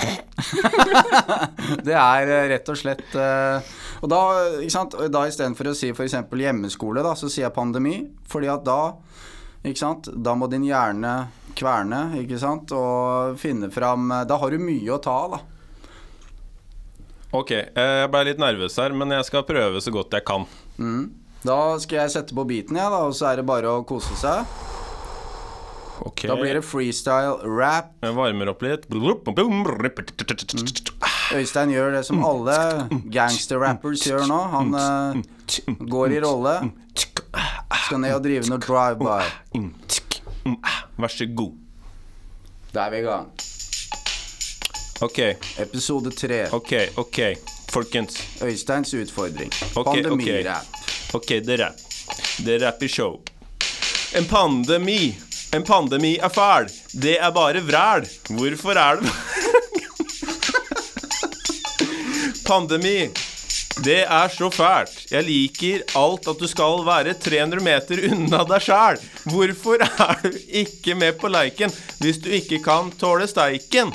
det 1.86 1.94
er 1.94 2.30
eh, 2.32 2.48
rett 2.50 2.70
og 2.72 2.78
slett 2.78 3.14
eh, 3.14 3.70
Og 4.02 4.10
da, 4.10 4.20
ikke 4.58 4.74
sant, 4.74 4.96
da 5.12 5.22
istedenfor 5.28 5.70
å 5.70 5.76
si 5.76 5.92
f.eks. 5.92 6.16
hjemmeskole, 6.18 7.04
da, 7.04 7.14
så 7.18 7.30
sier 7.30 7.46
jeg 7.46 7.54
pandemi. 7.56 8.00
Fordi 8.28 8.50
at 8.50 8.64
da 8.66 8.80
ikke 9.62 9.78
sant? 9.78 10.10
Da 10.10 10.34
må 10.34 10.48
din 10.50 10.66
hjerne 10.66 11.14
kverne, 11.54 12.16
ikke 12.18 12.40
sant, 12.40 12.72
og 12.74 13.38
finne 13.38 13.68
fram 13.70 14.08
Da 14.26 14.38
har 14.40 14.50
du 14.50 14.58
mye 14.58 14.90
å 14.94 15.00
ta 15.02 15.14
av, 15.26 15.36
da. 15.36 15.42
Ok, 17.32 17.54
eh, 17.54 17.94
jeg 18.02 18.10
ble 18.12 18.26
litt 18.28 18.42
nervøs 18.42 18.74
her, 18.82 18.92
men 18.92 19.14
jeg 19.14 19.24
skal 19.30 19.46
prøve 19.48 19.80
så 19.80 19.92
godt 19.94 20.18
jeg 20.18 20.26
kan. 20.28 20.44
Mm. 20.76 21.06
Da 21.42 21.78
skal 21.80 22.02
jeg 22.02 22.12
sette 22.18 22.36
på 22.36 22.44
beaten, 22.48 22.76
jeg, 22.76 22.92
da, 22.92 23.06
og 23.06 23.16
så 23.16 23.30
er 23.30 23.40
det 23.40 23.48
bare 23.48 23.70
å 23.72 23.86
kose 23.88 24.18
seg. 24.20 24.71
Ok, 26.02 26.24
Da 26.26 26.34
blir 26.36 26.56
det 26.58 26.64
freestyle 26.66 27.36
rap. 27.46 27.92
Jeg 28.02 28.14
varmer 28.16 28.50
opp 28.50 28.62
litt. 28.66 28.88
Øystein 31.32 31.70
gjør 31.72 31.94
det 31.94 32.02
som 32.08 32.24
alle 32.26 32.56
gangster-rappers 33.14 34.02
gjør 34.08 34.26
nå. 34.30 34.40
Han 34.56 34.74
uh, 34.74 35.22
går 35.94 36.16
i 36.16 36.20
rolle. 36.24 36.56
Skal 37.86 38.02
ned 38.02 38.16
og 38.16 38.22
drive 38.26 38.50
noe 38.50 38.60
drive-by. 38.62 39.22
Vær 40.98 41.14
så 41.14 41.28
god. 41.30 41.58
Da 42.74 42.86
er 42.88 42.94
vi 42.94 43.02
i 43.02 43.06
gang. 43.06 43.30
Ok, 45.02 45.18
Episode 45.58 46.12
tre. 46.14 46.44
ok, 46.54 46.72
ok. 46.96 47.18
Folkens. 47.72 48.18
Øysteins 48.42 48.94
utfordring. 48.94 49.52
Okay, 49.76 50.02
Pandemirap. 50.02 50.66
Ok, 51.14 51.28
det 51.28 51.60
er 51.60 51.66
rap. 51.66 51.78
Det 52.44 52.54
er 52.58 52.66
rap 52.66 52.82
i 52.82 52.88
show. 52.88 53.20
En 54.16 54.26
pandemi. 54.28 55.14
En 55.52 55.64
pandemi 55.68 56.14
er 56.16 56.32
fæl. 56.32 56.70
Det 56.96 57.18
er 57.20 57.30
bare 57.30 57.60
vræl. 57.60 58.06
Hvorfor 58.32 58.78
er 58.80 59.02
det 59.02 59.10
Pandemi. 62.46 63.10
Det 63.84 63.98
er 64.00 64.32
så 64.32 64.48
fælt. 64.52 65.12
Jeg 65.12 65.26
liker 65.28 65.84
alt 66.00 66.28
at 66.32 66.40
du 66.40 66.48
skal 66.48 66.80
være 66.86 67.14
300 67.20 67.64
meter 67.64 68.00
unna 68.08 68.42
deg 68.48 68.64
sjæl. 68.64 68.96
Hvorfor 69.28 69.84
er 69.84 70.24
du 70.24 70.32
ikke 70.48 70.96
med 70.96 71.20
på 71.20 71.28
leiken 71.28 71.72
hvis 72.00 72.24
du 72.24 72.32
ikke 72.32 72.62
kan 72.64 72.88
tåle 72.96 73.28
steiken? 73.28 73.92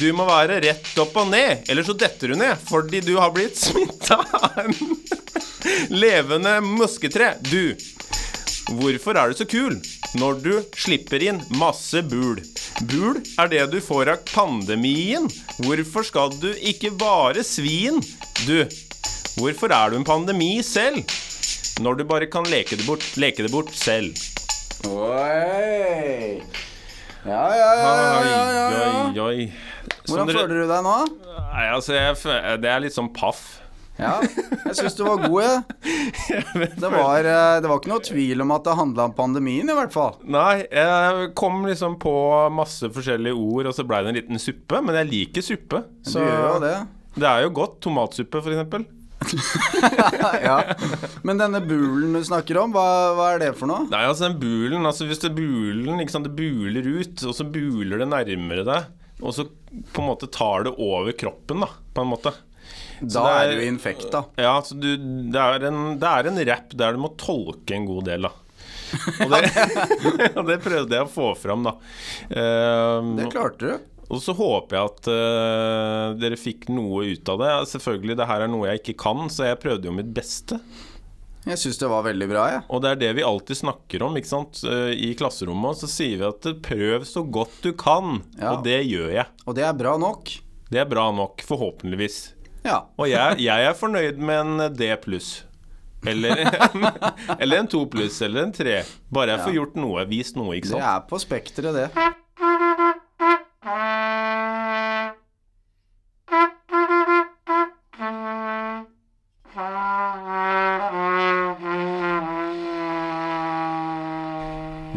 Du 0.00 0.08
må 0.16 0.24
være 0.24 0.60
rett 0.64 0.98
opp 1.04 1.16
og 1.20 1.28
ned, 1.36 1.68
eller 1.68 1.84
så 1.84 1.92
detter 1.92 2.32
du 2.32 2.40
ned 2.40 2.56
fordi 2.68 3.04
du 3.04 3.18
har 3.20 3.30
blitt 3.32 3.60
smitta 3.60 4.22
av 4.40 4.64
en 4.64 4.72
levende 5.92 6.60
musketre. 6.64 7.34
Du, 7.44 7.76
hvorfor 8.72 9.20
er 9.20 9.28
du 9.28 9.36
så 9.36 9.48
kul 9.48 9.76
når 10.18 10.40
du 10.44 10.52
slipper 10.76 11.22
inn 11.24 11.40
masse 11.56 12.02
bul? 12.04 12.40
Bul 12.90 13.20
er 13.40 13.48
det 13.52 13.62
du 13.72 13.78
får 13.80 14.10
av 14.12 14.24
pandemien. 14.28 15.28
Hvorfor 15.64 16.04
skal 16.04 16.34
du 16.42 16.50
ikke 16.60 16.92
bare 17.00 17.44
svin? 17.46 18.02
Du, 18.44 18.58
hvorfor 19.38 19.72
er 19.72 19.92
du 19.92 20.00
en 20.00 20.08
pandemi 20.08 20.58
selv? 20.66 21.00
Når 21.80 22.02
du 22.02 22.04
bare 22.04 22.28
kan 22.28 22.44
leke 22.52 22.76
det 22.76 22.84
bort, 22.84 23.06
leke 23.16 23.46
det 23.46 23.52
bort 23.54 23.72
selv. 23.72 24.18
Oi. 24.90 26.42
Ja, 27.22 27.44
ja, 27.54 27.70
ja, 27.78 27.90
ja, 27.96 28.20
ja, 28.26 28.42
ja. 28.52 28.92
Oi, 29.08 29.18
oi. 29.22 29.50
Hvordan 30.10 30.28
føler 30.28 30.54
du 30.58 30.68
deg 30.68 30.84
nå? 30.84 30.96
Nei, 31.52 31.66
altså, 31.70 31.94
jeg, 31.96 32.60
det 32.60 32.68
er 32.68 32.82
litt 32.84 32.96
sånn 32.96 33.12
paff. 33.14 33.62
Ja, 34.00 34.14
jeg 34.24 34.76
syns 34.78 34.94
du 34.96 35.02
var 35.04 35.20
god, 35.20 35.42
jeg. 35.44 35.58
Det 36.82 36.88
var, 36.90 37.26
eh, 37.28 37.58
det 37.60 37.68
var 37.68 37.78
ikke 37.78 37.92
noe 37.92 38.04
tvil 38.04 38.40
om 38.44 38.54
at 38.54 38.64
det 38.64 38.76
handla 38.78 39.08
om 39.10 39.14
pandemien, 39.16 39.68
i 39.68 39.76
hvert 39.76 39.92
fall. 39.94 40.16
Nei, 40.24 40.64
jeg 40.72 41.28
kom 41.38 41.60
liksom 41.68 41.98
på 42.02 42.14
masse 42.56 42.88
forskjellige 42.92 43.36
ord, 43.36 43.68
og 43.68 43.76
så 43.76 43.84
blei 43.86 44.00
det 44.02 44.12
en 44.12 44.18
liten 44.18 44.42
suppe. 44.42 44.80
Men 44.80 44.98
jeg 45.02 45.10
liker 45.10 45.44
suppe. 45.44 45.84
Du 46.08 46.18
gjør 46.18 46.48
jo 46.54 46.58
det. 46.64 46.74
Det 47.18 47.28
er 47.28 47.44
jo 47.44 47.52
godt. 47.60 47.78
Tomatsuppe, 47.84 48.40
f.eks. 48.40 48.90
ja. 50.42 50.56
Men 51.22 51.38
denne 51.38 51.60
bulen 51.62 52.16
du 52.16 52.22
snakker 52.26 52.58
om, 52.62 52.72
hva, 52.74 52.86
hva 53.16 53.28
er 53.34 53.42
det 53.44 53.52
for 53.58 53.70
noe? 53.70 53.86
Nei, 53.92 54.02
altså 54.08 54.26
den 54.26 54.40
bulen 54.42 54.88
altså 54.88 55.06
Hvis 55.06 55.22
det 55.22 55.30
bulen 55.36 56.00
ikke 56.02 56.16
sant, 56.16 56.26
det 56.26 56.34
buler 56.38 56.88
ut, 56.88 57.22
og 57.28 57.36
så 57.36 57.46
buler 57.46 58.02
det 58.02 58.08
nærmere 58.10 58.66
deg, 58.66 58.88
og 59.22 59.36
så 59.36 59.46
på 59.46 60.02
en 60.02 60.08
måte 60.08 60.26
tar 60.32 60.66
det 60.66 60.74
over 60.74 61.14
kroppen, 61.14 61.62
da, 61.62 61.70
på 61.94 62.02
en 62.02 62.10
måte. 62.10 62.34
Da 63.02 63.22
det 63.26 63.32
er 63.42 63.56
du 63.58 63.64
infekt, 63.66 64.06
da. 64.12 64.24
Ja, 64.38 64.54
så 64.64 64.76
du, 64.78 64.88
det 64.96 65.40
er 65.42 65.66
en, 65.70 65.80
det 66.02 66.08
er 66.08 66.28
en 66.30 66.40
rapp 66.52 66.74
der 66.78 66.94
du 66.96 67.02
må 67.02 67.10
tolke 67.20 67.74
en 67.76 67.86
god 67.88 68.04
del, 68.10 68.28
da. 68.28 68.32
Og 69.24 69.32
det, 69.32 69.48
og 70.38 70.44
det 70.50 70.58
prøvde 70.62 70.98
jeg 70.98 71.06
å 71.06 71.10
få 71.10 71.32
fram, 71.40 71.64
da. 71.66 71.72
Um, 72.36 73.14
Det 73.18 73.30
klarte 73.32 73.72
du. 73.72 73.90
og 74.12 74.20
så 74.20 74.34
håper 74.36 74.76
jeg 74.76 74.90
at 74.92 75.08
uh, 75.08 76.06
dere 76.20 76.36
fikk 76.36 76.68
noe 76.72 77.06
ut 77.14 77.30
av 77.32 77.40
det. 77.42 77.52
Selvfølgelig, 77.72 78.18
det 78.20 78.26
her 78.28 78.44
er 78.46 78.50
noe 78.52 78.68
jeg 78.70 78.82
ikke 78.82 78.98
kan, 79.06 79.26
så 79.32 79.48
jeg 79.48 79.60
prøvde 79.62 79.88
jo 79.88 79.94
mitt 79.96 80.10
beste. 80.14 80.60
Jeg 81.42 81.58
syns 81.58 81.80
det 81.80 81.88
var 81.90 82.04
veldig 82.06 82.26
bra, 82.30 82.42
jeg. 82.52 82.60
Og 82.70 82.82
det 82.84 82.90
er 82.92 82.98
det 83.00 83.08
vi 83.18 83.24
alltid 83.26 83.58
snakker 83.64 84.04
om 84.06 84.14
ikke 84.20 84.30
sant? 84.30 84.60
Eh, 84.62 84.92
i 84.94 85.08
klasserommet. 85.18 85.80
Så 85.80 85.88
sier 85.90 86.20
vi 86.20 86.28
at 86.28 86.46
prøv 86.62 87.02
så 87.08 87.24
godt 87.26 87.56
du 87.64 87.72
kan, 87.74 88.20
Ja. 88.38 88.52
og 88.52 88.62
det 88.62 88.76
gjør 88.86 89.08
jeg. 89.16 89.26
Og 89.48 89.56
det 89.58 89.64
er 89.66 89.74
bra 89.74 89.96
nok. 89.98 90.30
Det 90.70 90.78
er 90.84 90.86
bra 90.86 91.08
nok, 91.10 91.42
forhåpentligvis. 91.48 92.20
Ja. 92.64 92.78
Og 92.96 93.10
jeg, 93.10 93.40
jeg 93.42 93.64
er 93.66 93.74
fornøyd 93.74 94.20
med 94.22 94.40
en 94.40 94.76
D 94.76 94.90
pluss. 95.02 95.44
Eller, 96.06 96.42
eller 97.42 97.62
en 97.62 97.68
to 97.70 97.84
pluss, 97.90 98.22
eller 98.22 98.46
en 98.46 98.52
tre. 98.54 98.80
Bare 99.14 99.36
jeg 99.36 99.44
får 99.46 99.56
gjort 99.58 99.78
noe, 99.78 100.04
vist 100.10 100.38
noe, 100.38 100.56
ikke 100.58 100.72
sant. 100.72 100.82
Det 100.82 100.90
er 100.90 101.06
på 101.10 101.22
spekteret, 101.22 101.74
det. 101.78 101.88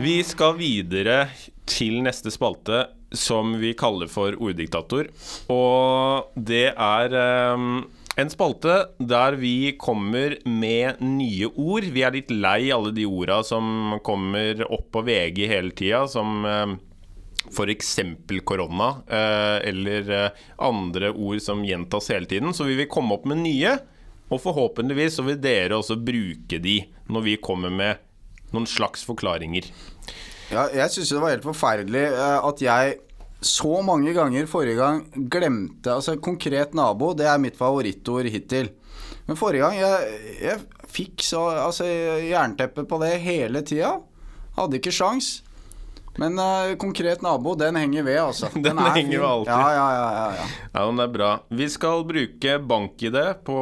Vi 0.05 0.17
skal 0.25 0.57
videre 0.57 1.29
til 1.69 2.01
neste 2.05 2.33
spalte, 2.33 2.85
som 3.11 3.53
vi 3.61 3.73
kaller 3.77 4.09
for 4.11 4.35
Orddiktator. 4.41 5.11
Og 5.51 6.33
det 6.35 6.69
er 6.71 7.15
eh, 7.19 7.67
en 8.15 8.31
spalte 8.31 8.75
der 9.03 9.35
vi 9.35 9.75
kommer 9.79 10.37
med 10.47 11.01
nye 11.03 11.49
ord. 11.51 11.87
Vi 11.91 12.03
er 12.05 12.15
litt 12.15 12.31
lei 12.31 12.71
alle 12.71 12.93
de 12.95 13.03
orda 13.07 13.41
som 13.43 13.97
kommer 14.07 14.63
opp 14.69 14.87
på 14.95 15.03
VG 15.03 15.41
hele 15.51 15.73
tida, 15.75 16.05
som 16.07 16.45
eh, 16.47 16.77
f.eks. 17.51 17.91
korona, 18.47 18.89
eh, 19.07 19.57
eller 19.69 20.13
eh, 20.15 20.45
andre 20.57 21.11
ord 21.11 21.41
som 21.43 21.65
gjentas 21.67 22.09
hele 22.13 22.29
tiden. 22.31 22.53
Så 22.53 22.63
vi 22.69 22.79
vil 22.79 22.91
komme 22.91 23.17
opp 23.17 23.27
med 23.27 23.43
nye, 23.43 23.75
og 24.31 24.41
forhåpentligvis 24.41 25.19
så 25.19 25.27
vil 25.27 25.41
dere 25.41 25.77
også 25.77 25.99
bruke 26.01 26.59
de 26.61 26.79
når 27.11 27.27
vi 27.27 27.35
kommer 27.43 27.73
med 27.73 27.99
noen 28.55 28.69
slags 28.69 29.03
forklaringer. 29.05 29.67
Ja, 30.53 30.67
jeg 30.69 30.93
syns 30.93 31.11
det 31.13 31.21
var 31.23 31.33
helt 31.33 31.45
forferdelig 31.45 32.05
eh, 32.11 32.39
at 32.49 32.61
jeg 32.61 32.97
så 33.45 33.81
mange 33.85 34.13
ganger 34.15 34.47
forrige 34.49 34.77
gang 34.79 35.03
glemte 35.29 35.93
Altså, 35.93 36.15
konkret 36.21 36.73
nabo, 36.77 37.13
det 37.17 37.27
er 37.29 37.41
mitt 37.41 37.57
favorittord 37.57 38.29
hittil. 38.31 38.71
Men 39.27 39.37
forrige 39.37 39.65
gang 39.65 39.77
jeg, 39.79 40.19
jeg 40.41 40.89
fikk 40.95 41.25
så 41.25 41.47
altså, 41.65 41.87
jernteppe 42.25 42.85
på 42.87 43.01
det 43.03 43.15
hele 43.25 43.61
tida. 43.65 43.97
Hadde 44.57 44.79
ikke 44.79 44.93
sjans. 44.95 45.39
Men 46.17 46.39
uh, 46.39 46.75
konkret 46.79 47.21
nabo, 47.25 47.55
den 47.59 47.75
henger 47.75 48.03
ved, 48.07 48.17
altså. 48.21 48.47
Den 48.55 48.77
den 48.77 48.91
henger 48.95 49.19
ved 49.19 49.27
alltid. 49.27 49.51
Ja, 49.51 49.73
ja, 49.75 49.87
ja, 49.95 50.05
ja, 50.15 50.27
ja. 50.39 50.45
Ja, 50.75 50.85
men 50.87 50.99
det 51.01 51.05
er 51.09 51.13
bra. 51.15 51.29
Vi 51.59 51.67
skal 51.73 52.05
bruke 52.07 52.55
bank-ID 52.71 53.17
på 53.47 53.57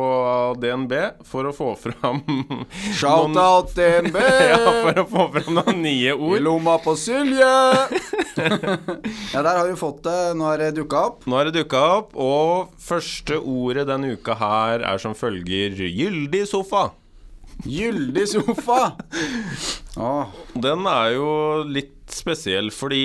DNB 0.62 0.94
for 1.26 1.50
å 1.50 1.54
få 1.56 1.72
fram 1.82 2.22
Shout-out 3.00 3.74
DNB! 3.78 4.18
ja, 4.54 4.60
for 4.84 5.02
å 5.02 5.06
få 5.16 5.26
fram 5.38 5.58
noen 5.60 5.82
nye 5.86 6.12
I 6.12 6.14
ord. 6.14 6.40
lomma 6.46 6.78
på 6.84 6.94
Silje! 7.00 7.50
ja, 8.38 9.42
der 9.42 9.54
har 9.58 9.68
vi 9.68 9.76
fått 9.80 10.04
det. 10.06 10.18
Nå 10.38 10.48
har 10.52 10.62
det 10.62 10.72
dukka 10.78 11.04
opp. 11.10 11.26
Nå 11.30 11.38
har 11.40 11.50
det 11.50 11.58
dukka 11.62 11.82
opp, 12.00 12.14
og 12.18 12.74
første 12.82 13.38
ordet 13.40 13.88
denne 13.90 14.14
uka 14.18 14.38
her 14.40 14.86
er 14.94 15.02
som 15.02 15.18
følger 15.18 15.78
gyldig 15.90 16.46
sofa. 16.50 16.92
Gyldig 17.70 18.26
sofa. 18.28 18.80
Åh, 20.02 20.26
Den 20.58 20.88
er 20.90 21.12
jo 21.16 21.28
litt 21.70 21.92
spesiell, 22.16 22.70
fordi 22.74 23.02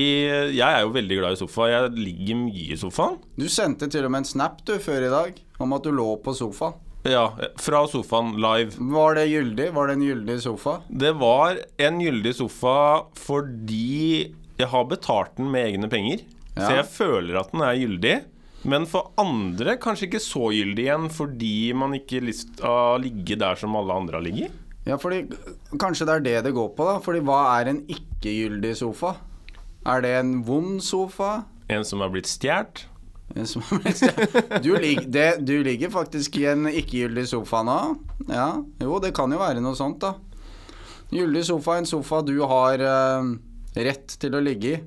jeg 0.56 0.64
er 0.66 0.82
jo 0.84 0.92
veldig 0.94 1.18
glad 1.20 1.36
i 1.36 1.40
sofa. 1.40 1.68
Jeg 1.72 1.94
ligger 1.96 2.38
mye 2.42 2.66
i 2.74 2.78
sofaen. 2.80 3.18
du 3.38 3.48
sendte 3.48 3.88
til 3.90 4.04
og 4.06 4.12
med 4.14 4.24
en 4.24 4.30
snap 4.32 4.62
du 4.68 4.76
før 4.82 5.06
i 5.06 5.12
dag 5.12 5.40
om 5.58 5.72
at 5.76 5.84
du 5.86 5.90
lå 5.94 6.10
på 6.22 6.34
sofaen. 6.36 6.76
Ja, 7.08 7.28
fra 7.56 7.84
sofaen 7.88 8.34
live. 8.42 8.74
Var 8.76 9.14
det 9.14 9.28
gyldig? 9.30 9.68
Var 9.72 9.86
det 9.86 9.94
en 9.96 10.02
gyldig 10.08 10.40
sofa? 10.42 10.80
Det 10.90 11.12
var 11.16 11.60
en 11.78 12.00
gyldig 12.02 12.34
sofa 12.36 12.78
fordi 13.16 14.34
jeg 14.58 14.68
har 14.72 14.88
betalt 14.90 15.36
den 15.38 15.50
med 15.54 15.70
egne 15.70 15.88
penger. 15.88 16.24
Så 16.58 16.72
jeg 16.74 16.88
føler 16.90 17.38
at 17.38 17.52
den 17.54 17.62
er 17.62 17.78
gyldig. 17.78 18.16
Men 18.68 18.88
for 18.90 19.12
andre 19.22 19.76
kanskje 19.78 20.08
ikke 20.08 20.20
så 20.24 20.48
gyldig 20.50 20.88
igjen 20.88 21.06
fordi 21.14 21.72
man 21.78 21.94
ikke 21.94 22.18
har 22.18 22.26
lyst 22.26 22.56
til 22.58 22.66
å 22.66 22.96
ligge 22.98 23.38
der 23.38 23.54
som 23.60 23.76
alle 23.78 23.94
andre 23.94 24.18
har 24.18 24.26
ligget. 24.26 24.56
Ja, 24.88 24.96
fordi 24.96 25.26
Kanskje 25.76 26.06
det 26.08 26.14
er 26.14 26.24
det 26.24 26.36
det 26.48 26.54
går 26.56 26.70
på, 26.76 26.86
da. 26.88 26.98
Fordi 27.04 27.20
hva 27.26 27.40
er 27.58 27.72
en 27.72 27.82
ikke-gyldig 27.92 28.74
sofa? 28.80 29.18
Er 29.88 30.04
det 30.04 30.14
en 30.18 30.38
vond 30.46 30.80
sofa? 30.84 31.42
En 31.68 31.84
som 31.84 32.00
er 32.00 32.08
har 32.08 32.14
blitt 32.14 32.30
stjålet? 32.30 32.86
du, 34.64 34.72
lig, 34.80 35.02
det, 35.12 35.44
du 35.44 35.58
ligger 35.62 35.90
faktisk 35.92 36.38
i 36.40 36.46
en 36.48 36.64
ikke-gyldig 36.70 37.26
sofa 37.28 37.60
nå. 37.66 37.78
Ja, 38.30 38.62
jo, 38.80 38.96
det 39.04 39.12
kan 39.16 39.32
jo 39.32 39.40
være 39.40 39.60
noe 39.60 39.76
sånt, 39.76 40.00
da. 40.00 40.14
Gyldig 41.12 41.44
sofa, 41.48 41.76
en 41.78 41.88
sofa 41.88 42.22
du 42.24 42.38
har 42.48 42.80
uh, 42.80 43.28
rett 43.76 44.16
til 44.20 44.36
å 44.36 44.40
ligge 44.44 44.72
i. 44.72 44.78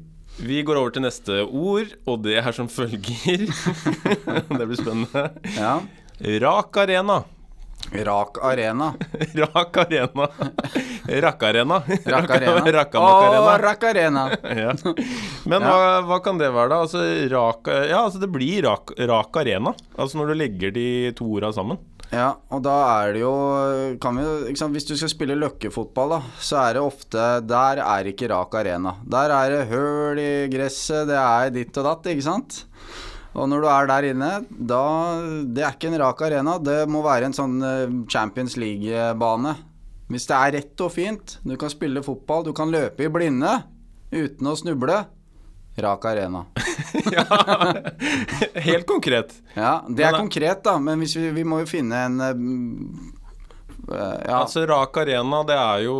Vi 0.41 0.61
går 0.65 0.79
over 0.79 0.95
til 0.95 1.05
neste 1.05 1.43
ord, 1.45 1.93
og 2.09 2.23
det 2.25 2.39
er 2.41 2.55
som 2.55 2.69
følger 2.71 3.45
Det 4.57 4.65
blir 4.65 4.79
spennende. 4.79 5.27
Ja. 5.53 5.75
Rak 6.41 6.81
arena. 6.81 7.21
Rak 7.91 8.37
arena. 8.43 8.93
Rak 9.35 9.77
arena. 9.77 10.27
Rak 11.07 11.43
Arena. 11.43 11.83
Rak 12.05 12.29
arena. 12.37 12.61
Å, 13.01 13.55
rak 13.59 13.83
arena. 13.83 14.25
Ja. 14.47 14.71
Men 15.43 15.65
hva, 15.65 15.99
hva 16.07 16.19
kan 16.23 16.39
det 16.39 16.51
være, 16.55 16.71
da? 16.71 16.81
Altså, 16.85 17.03
rak, 17.31 17.67
ja, 17.89 18.05
altså 18.05 18.21
det 18.21 18.31
blir 18.31 18.63
rak, 18.67 18.95
rak 18.95 19.41
arena. 19.43 19.75
Altså 19.99 20.21
når 20.21 20.31
du 20.31 20.39
legger 20.39 20.75
de 20.75 20.87
to 21.17 21.27
orda 21.35 21.51
sammen. 21.55 21.81
Ja, 22.11 22.33
og 22.51 22.63
da 22.65 22.73
er 23.01 23.13
det 23.15 23.21
jo 23.21 23.35
kan 24.03 24.17
vi, 24.19 24.55
sant, 24.59 24.73
Hvis 24.75 24.83
du 24.89 24.97
skal 24.99 25.11
spille 25.13 25.37
løkkefotball, 25.39 26.17
da, 26.17 26.17
så 26.43 26.57
er 26.59 26.75
det 26.75 26.81
ofte 26.83 27.27
Der 27.47 27.79
er 27.79 28.09
ikke 28.11 28.27
rak 28.31 28.57
arena. 28.59 28.97
Der 29.07 29.31
er 29.31 29.53
det 29.53 29.61
høl 29.71 30.19
i 30.19 30.31
gresset, 30.51 31.07
det 31.11 31.19
er 31.19 31.53
ditt 31.55 31.79
og 31.79 31.87
datt, 31.87 32.11
ikke 32.11 32.27
sant? 32.27 32.65
Og 33.31 33.47
når 33.47 33.63
du 33.63 33.67
er 33.71 33.87
der 33.87 34.07
inne, 34.11 34.31
da 34.51 34.83
Det 35.55 35.63
er 35.63 35.75
ikke 35.75 35.91
en 35.91 35.99
rak 36.01 36.23
arena, 36.27 36.57
det 36.59 36.83
må 36.91 37.03
være 37.05 37.29
en 37.29 37.35
sånn 37.35 37.61
eh, 37.63 37.93
Champions 38.11 38.57
League-bane. 38.59 39.55
Hvis 40.11 40.27
det 40.27 40.35
er 40.35 40.55
rett 40.57 40.83
og 40.83 40.91
fint, 40.91 41.37
du 41.47 41.55
kan 41.59 41.71
spille 41.71 42.03
fotball, 42.03 42.43
du 42.43 42.51
kan 42.55 42.71
løpe 42.73 43.07
i 43.07 43.11
blinde 43.11 43.61
uten 44.11 44.51
å 44.51 44.57
snuble. 44.59 44.97
Rak 45.79 46.05
arena. 46.09 46.43
ja. 47.15 47.23
Helt 48.59 48.83
konkret. 48.89 49.37
Ja, 49.55 49.77
det 49.87 50.03
er 50.03 50.17
konkret, 50.19 50.65
da, 50.67 50.75
men 50.83 50.99
hvis 50.99 51.15
vi, 51.15 51.29
vi 51.31 51.47
må 51.47 51.61
jo 51.63 51.69
finne 51.71 52.03
en 52.09 52.19
eh, 52.25 52.43
ja. 53.89 54.37
Altså 54.41 54.65
Rak 54.69 54.97
arena, 55.01 55.41
det 55.47 55.57
er 55.57 55.85
jo 55.87 55.95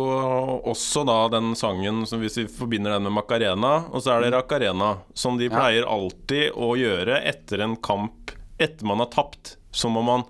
også 0.70 1.02
da 1.08 1.16
den 1.32 1.52
sangen 1.58 2.04
som 2.08 2.22
hvis 2.22 2.38
vi 2.40 2.46
forbinder 2.50 2.94
den 2.94 3.08
med 3.08 3.16
Macarena, 3.16 3.72
og 3.90 4.04
så 4.04 4.14
er 4.16 4.26
det 4.26 4.34
Rak 4.36 4.52
arena, 4.58 4.92
som 5.14 5.40
de 5.40 5.50
pleier 5.52 5.88
alltid 5.88 6.54
å 6.54 6.72
gjøre 6.78 7.18
etter 7.32 7.64
en 7.66 7.76
kamp 7.82 8.32
etter 8.62 8.86
man 8.86 9.02
har 9.02 9.10
tapt. 9.12 9.56
Så 9.72 9.88
må 9.90 10.02
man 10.06 10.24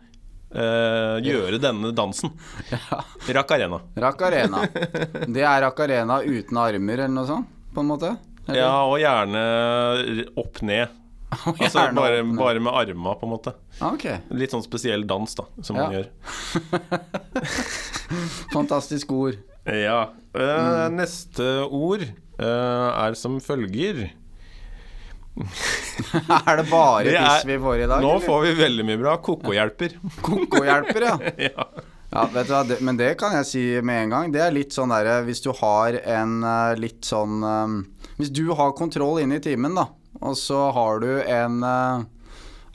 eh, 0.55 1.19
gjøre 1.27 1.61
denne 1.63 1.93
dansen. 1.97 2.33
Rak 3.37 3.55
arena. 3.59 3.81
Rak 3.97 4.23
Arena. 4.23 4.65
Det 5.35 5.43
er 5.45 5.63
Rak 5.67 5.81
Arena 5.85 6.23
uten 6.23 6.61
armer, 6.63 7.05
eller 7.05 7.15
noe 7.15 7.29
sånt? 7.29 7.59
På 7.73 7.81
en 7.83 7.89
måte? 7.89 8.17
Eller? 8.47 8.59
Ja, 8.59 8.73
og 8.85 8.99
gjerne 9.01 9.43
opp 10.41 10.61
ned. 10.67 11.02
Altså 11.63 11.87
bare, 11.97 12.23
bare 12.37 12.61
med 12.61 12.73
arma, 12.73 13.15
på 13.19 13.27
en 13.27 13.33
måte. 13.33 13.55
Okay. 13.93 14.19
Litt 14.37 14.53
sånn 14.55 14.65
spesiell 14.65 15.07
dans, 15.09 15.35
da, 15.39 15.47
som 15.65 15.79
man 15.81 15.95
gjør. 15.97 16.11
fantastisk 18.57 19.13
ord. 19.17 19.39
Ja. 19.67 20.11
Uh, 20.35 20.41
Mm. 20.43 20.97
Neste 20.97 21.47
ord 21.69 22.03
uh, 22.41 22.89
er 23.07 23.15
som 23.19 23.39
følger. 23.45 24.11
er 25.37 26.57
det 26.61 26.67
bare 26.71 27.05
Det 27.05 27.15
er- 27.17 27.25
piss 27.25 27.47
vi 27.49 27.59
får 27.59 27.85
i 27.85 27.87
dag? 27.89 28.03
Nå 28.03 28.11
eller? 28.17 28.27
får 28.27 28.43
vi 28.47 28.53
veldig 28.59 28.85
mye 28.89 29.01
bra. 29.01 29.17
Koko-hjelper. 29.25 29.97
Koko-hjelper, 30.25 31.07
ja. 31.09 31.17
ja. 31.39 31.67
ja 32.13 32.27
vet 32.35 32.49
du 32.49 32.53
hva, 32.53 32.63
det, 32.69 32.81
men 32.85 32.97
det 33.01 33.15
kan 33.21 33.33
jeg 33.39 33.49
si 33.49 33.65
med 33.81 34.05
en 34.07 34.11
gang. 34.17 34.33
Det 34.35 34.43
er 34.45 34.53
litt 34.53 34.73
sånn 34.77 34.93
derre 34.93 35.23
Hvis 35.29 35.41
du 35.45 35.53
har 35.57 35.97
en 36.03 36.43
eh, 36.45 36.75
litt 36.81 37.05
sånn 37.09 37.41
um, 37.41 37.79
Hvis 38.19 38.33
du 38.35 38.45
har 38.59 38.75
kontroll 38.77 39.23
inne 39.23 39.41
i 39.41 39.45
timen, 39.45 39.77
da, 39.79 39.87
og 40.23 40.39
så 40.39 40.65
har 40.77 41.03
du 41.03 41.11
en 41.21 41.63
eh, 41.67 42.05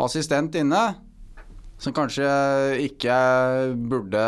assistent 0.04 0.56
inne, 0.60 0.86
som 1.82 1.94
kanskje 1.94 2.28
ikke 2.88 3.18
burde 3.90 4.24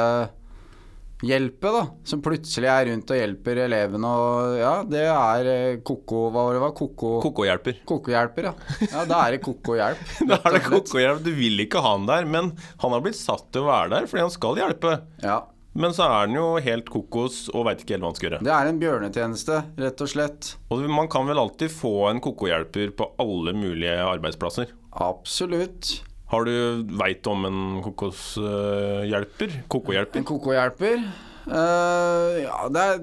hjelpe, 1.25 1.71
da. 1.73 1.81
Som 2.07 2.21
plutselig 2.23 2.69
er 2.71 2.87
rundt 2.91 3.11
og 3.11 3.19
hjelper 3.19 3.59
elevene 3.65 4.11
og 4.21 4.57
Ja, 4.59 4.73
det 4.87 5.03
er 5.11 5.49
eh, 5.51 5.79
koko... 5.85 6.27
Hva 6.31 6.45
var 6.47 6.55
det? 6.55 6.63
var? 6.63 6.73
Koko... 6.77 7.13
Koko-hjelper. 7.25 7.81
Kokohjelper, 7.89 8.49
ja. 8.51 8.53
Ja, 8.87 9.05
da 9.09 9.21
er 9.25 9.35
det 9.35 9.41
koko-hjelp. 9.43 10.03
Da 10.29 10.39
er 10.39 10.55
det 10.55 10.63
koko-hjelp. 10.67 11.23
Du 11.25 11.31
vil 11.35 11.65
ikke 11.65 11.83
ha 11.83 11.95
han 11.97 12.07
der, 12.09 12.27
men 12.29 12.53
han 12.83 12.95
har 12.95 13.03
blitt 13.03 13.19
satt 13.19 13.49
til 13.51 13.65
å 13.65 13.71
være 13.71 13.91
der 13.97 14.11
fordi 14.11 14.25
han 14.27 14.35
skal 14.35 14.61
hjelpe. 14.61 14.95
Ja. 15.25 15.41
Men 15.73 15.93
så 15.93 16.07
er 16.09 16.27
den 16.27 16.35
jo 16.39 16.47
helt 16.65 16.89
kokos 16.89 17.43
og 17.53 17.67
veit 17.67 17.83
ikke 17.83 17.93
helt 17.95 18.03
hva 18.03 18.09
han 18.09 18.17
skal 18.17 18.29
gjøre. 18.29 18.43
Det 18.47 18.53
er 18.55 18.69
en 18.71 18.81
bjørnetjeneste, 18.81 19.61
rett 19.79 20.01
og 20.03 20.09
slett. 20.11 20.51
Og 20.73 20.83
man 20.89 21.09
kan 21.11 21.29
vel 21.29 21.39
alltid 21.39 21.71
få 21.71 21.93
en 22.09 22.21
koko-hjelper 22.23 22.95
på 22.97 23.11
alle 23.21 23.53
mulige 23.53 23.95
arbeidsplasser. 24.01 24.73
Absolutt. 24.97 25.99
Har 26.29 26.45
du 26.45 26.85
veit 26.99 27.25
om 27.29 27.45
en 27.45 27.61
kokoshjelper? 27.85 29.59
Koko-hjelper? 29.71 30.21
En 30.21 30.29
kokohjelper 30.29 31.09
Uh, 31.49 32.35
Ja, 32.43 32.67
det 32.69 32.81
er, 32.83 32.97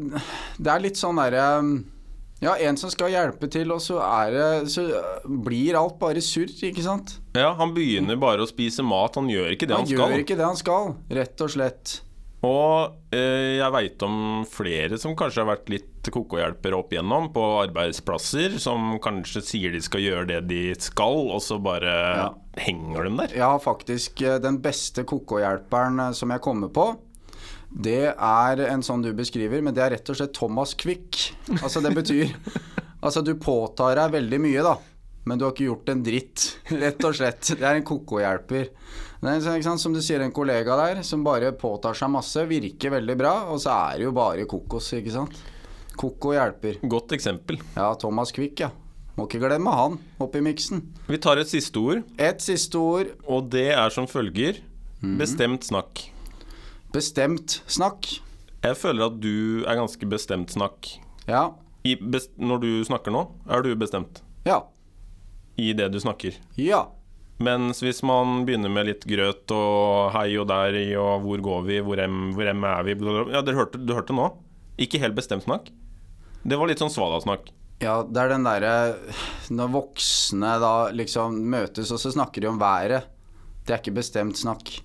det 0.61 0.71
er 0.71 0.83
litt 0.85 0.99
sånn 1.01 1.19
derre 1.19 1.47
Ja, 2.45 2.53
en 2.69 2.77
som 2.79 2.93
skal 2.93 3.11
hjelpe 3.11 3.49
til, 3.51 3.73
og 3.75 3.81
så 3.83 3.97
det 4.31 4.69
Så 4.71 4.85
blir 5.25 5.75
alt 5.81 5.97
bare 5.99 6.23
surr, 6.23 6.53
ikke 6.69 6.85
sant? 6.85 7.17
Ja, 7.35 7.55
han 7.59 7.73
begynner 7.75 8.21
bare 8.21 8.45
å 8.45 8.47
spise 8.47 8.85
mat. 8.87 9.17
Han 9.19 9.31
gjør 9.33 9.57
ikke 9.57 9.67
det 9.67 9.75
han, 9.75 9.87
Han 9.87 9.91
skal. 9.91 10.13
gjør 10.13 10.23
ikke 10.23 10.37
det 10.39 10.47
han 10.47 10.61
skal, 10.61 10.95
rett 11.19 11.43
og 11.43 11.55
slett. 11.57 11.97
Og 12.47 13.15
eh, 13.17 13.57
jeg 13.59 13.73
veit 13.75 14.03
om 14.07 14.19
flere 14.51 14.99
som 15.03 15.17
kanskje 15.19 15.43
har 15.43 15.49
vært 15.55 15.71
litt 15.73 16.11
koko-hjelpere 16.15 16.79
opp 16.79 16.93
igjennom 16.95 17.31
på 17.35 17.43
arbeidsplasser, 17.65 18.55
som 18.63 18.93
kanskje 19.03 19.43
sier 19.43 19.75
de 19.75 19.81
skal 19.83 20.05
gjøre 20.05 20.29
det 20.31 20.41
de 20.51 20.61
skal, 20.79 21.25
og 21.35 21.43
så 21.43 21.59
bare 21.63 21.95
Ja. 22.21 22.29
henger 22.63 23.09
de 23.09 23.15
der. 23.25 23.35
Ja, 23.43 23.51
faktisk 23.63 24.23
eh, 24.23 24.39
den 24.43 24.61
beste 24.63 25.03
kokohjelperen 25.09 25.99
eh, 26.09 26.13
som 26.15 26.31
jeg 26.35 26.45
kommer 26.47 26.71
på. 26.71 26.87
Det 27.77 28.13
er 28.15 28.61
en 28.71 28.85
sånn 28.87 29.03
du 29.03 29.11
beskriver, 29.19 29.61
men 29.67 29.75
det 29.75 29.83
er 29.83 29.91
rett 29.97 30.11
og 30.13 30.17
slett 30.21 30.37
Thomas 30.39 30.73
Quick. 30.79 31.19
Altså 31.61 31.83
det 31.85 31.91
betyr 31.99 32.31
Altså 33.07 33.21
du 33.23 33.35
påtar 33.39 33.99
deg 33.99 34.15
veldig 34.15 34.39
mye, 34.43 34.63
da. 34.65 34.77
Men 35.29 35.39
du 35.39 35.45
har 35.45 35.53
ikke 35.53 35.67
gjort 35.67 35.91
en 35.93 36.01
dritt, 36.07 36.45
rett 36.71 37.05
og 37.07 37.15
slett. 37.19 37.51
Det 37.59 37.67
er 37.67 37.77
en 37.81 37.85
kokohjelper. 37.87 38.71
Sant, 39.23 39.81
som 39.81 39.95
du 39.97 40.01
sier, 40.05 40.21
en 40.21 40.33
kollega 40.35 40.77
der 40.77 41.03
som 41.07 41.23
bare 41.25 41.53
påtar 41.57 41.97
seg 41.97 42.11
masse, 42.13 42.43
virker 42.47 42.93
veldig 42.99 43.17
bra, 43.19 43.35
og 43.51 43.61
så 43.63 43.73
er 43.73 43.99
det 44.01 44.05
jo 44.09 44.13
bare 44.17 44.45
kokos, 44.49 44.91
ikke 44.99 45.15
sant. 45.15 45.39
Koko 45.97 46.35
hjelper. 46.37 46.77
Godt 46.85 47.15
eksempel. 47.17 47.57
Ja, 47.75 47.95
Thomas 47.97 48.33
Quick, 48.37 48.61
ja. 48.61 48.69
Må 49.17 49.25
ikke 49.25 49.41
glemme 49.47 49.73
han 49.73 49.95
oppi 50.21 50.43
miksen. 50.45 50.83
Vi 51.09 51.17
tar 51.25 51.41
et 51.41 51.49
siste 51.49 51.81
ord, 51.81 52.03
Et 52.21 52.43
siste 52.45 52.77
ord. 52.77 53.15
og 53.25 53.49
det 53.49 53.71
er 53.73 53.89
som 53.95 54.05
følger 54.07 54.59
mm. 55.01 55.17
bestemt 55.17 55.65
snakk. 55.65 56.11
Bestemt 56.93 57.63
snakk. 57.67 58.11
Jeg 58.63 58.77
føler 58.77 59.07
at 59.09 59.17
du 59.23 59.65
er 59.65 59.79
ganske 59.79 60.07
bestemt 60.11 60.53
snakk. 60.53 60.91
Ja. 61.29 61.55
I 61.87 61.95
best 61.97 62.33
når 62.37 62.61
du 62.61 62.71
snakker 62.85 63.15
nå, 63.15 63.25
er 63.49 63.63
du 63.65 63.73
bestemt 63.79 64.21
Ja. 64.45 64.61
i 65.57 65.73
det 65.73 65.89
du 65.95 65.99
snakker. 66.03 66.37
Ja. 66.61 66.85
Mens 67.43 67.83
hvis 67.85 68.01
man 68.07 68.47
begynner 68.49 68.73
med 68.73 68.89
litt 68.89 69.05
grøt 69.09 69.53
og 69.53 70.15
hei 70.15 70.31
og 70.41 70.47
der 70.49 70.77
i 70.79 70.87
og 70.97 71.27
hvor 71.27 71.43
går 71.45 71.67
vi, 71.67 71.81
hvor 71.85 72.01
em, 72.01 72.31
hvor 72.37 72.49
em 72.49 72.65
er 72.65 72.87
vi. 72.87 72.97
Ja, 73.35 73.43
dere 73.45 73.59
hørte, 73.59 73.81
du 73.83 73.93
hørte 73.93 74.17
nå? 74.17 74.31
Ikke 74.81 75.01
helt 75.03 75.17
bestemt 75.17 75.45
snakk. 75.45 75.69
Det 76.47 76.57
var 76.57 76.71
litt 76.71 76.81
sånn 76.81 76.93
svada-snakk. 76.93 77.51
Ja, 77.83 78.01
det 78.09 78.21
er 78.23 78.31
den 78.33 78.47
derre 78.47 78.75
Når 79.53 79.73
voksne 79.75 80.55
da 80.63 80.89
liksom 80.97 81.35
møtes 81.53 81.91
og 81.93 82.01
så 82.01 82.13
snakker 82.15 82.41
de 82.41 82.49
om 82.49 82.61
været. 82.61 83.11
Det 83.67 83.75
er 83.75 83.83
ikke 83.83 83.99
bestemt 83.99 84.41
snakk. 84.41 84.79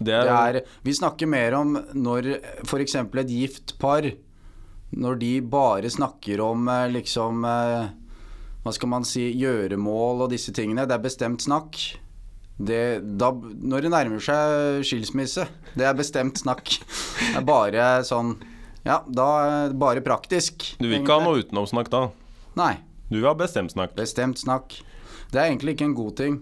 Det 0.00 0.08
Det 0.08 0.16
er, 0.16 0.56
er, 0.62 0.68
vi 0.80 0.94
snakker 0.96 1.28
mer 1.28 1.58
om 1.58 1.74
når 1.92 2.30
f.eks. 2.64 2.94
et 2.96 3.28
gift 3.28 3.74
par 3.78 4.06
Når 4.96 5.18
de 5.20 5.32
bare 5.42 5.90
snakker 5.92 6.40
om 6.40 6.68
eh, 6.72 6.88
liksom 6.94 7.44
eh, 7.44 7.90
Hva 8.64 8.72
skal 8.76 8.90
man 8.92 9.06
si 9.08 9.30
gjøremål 9.40 10.26
og 10.26 10.32
disse 10.34 10.52
tingene. 10.56 10.84
Det 10.88 10.96
er 10.96 11.04
bestemt 11.04 11.44
snakk. 11.44 11.78
Det, 12.60 12.80
da, 13.16 13.30
når 13.32 13.86
det 13.86 13.92
nærmer 13.94 14.20
seg 14.20 14.82
skilsmisse, 14.84 15.46
det 15.80 15.86
er 15.88 15.96
bestemt 15.96 16.42
snakk. 16.42 16.74
Det 16.76 17.38
er 17.40 17.46
bare 17.46 17.88
sånn 18.04 18.34
Ja, 18.84 18.98
da 19.08 19.70
bare 19.76 20.04
praktisk. 20.04 20.74
Du 20.80 20.86
vil 20.88 21.00
ikke 21.00 21.16
ha 21.16 21.24
noe 21.24 21.40
utenomsnakk 21.40 21.88
da? 21.92 22.06
Nei. 22.60 22.74
Du 23.08 23.18
vil 23.18 23.28
ha 23.30 23.34
bestemt 23.36 23.72
snakk? 23.72 23.96
Bestemt 23.96 24.40
snakk. 24.40 24.76
Det 25.32 25.40
er 25.40 25.48
egentlig 25.48 25.76
ikke 25.76 25.88
en 25.88 25.96
god 25.96 26.14
ting. 26.20 26.38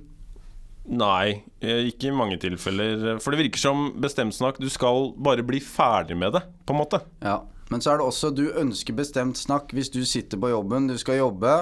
Nei, 0.89 1.45
eh, 1.61 1.85
ikke 1.91 2.09
i 2.09 2.17
mange 2.17 2.39
tilfeller. 2.41 3.19
For 3.21 3.35
det 3.35 3.45
virker 3.45 3.61
som 3.61 3.89
bestemt 4.01 4.35
snakk. 4.35 4.59
Du 4.63 4.69
skal 4.73 5.13
bare 5.21 5.45
bli 5.47 5.61
ferdig 5.61 6.17
med 6.17 6.35
det, 6.35 6.43
på 6.67 6.75
en 6.75 6.81
måte. 6.81 7.03
Ja. 7.23 7.41
Men 7.69 7.83
så 7.85 7.93
er 7.93 8.01
det 8.01 8.09
også 8.09 8.31
du 8.33 8.47
ønsker 8.57 8.97
bestemt 8.97 9.37
snakk 9.37 9.75
hvis 9.77 9.91
du 9.93 10.01
sitter 10.09 10.41
på 10.41 10.49
jobben, 10.49 10.87
du 10.89 10.97
skal 10.97 11.19
jobbe, 11.21 11.53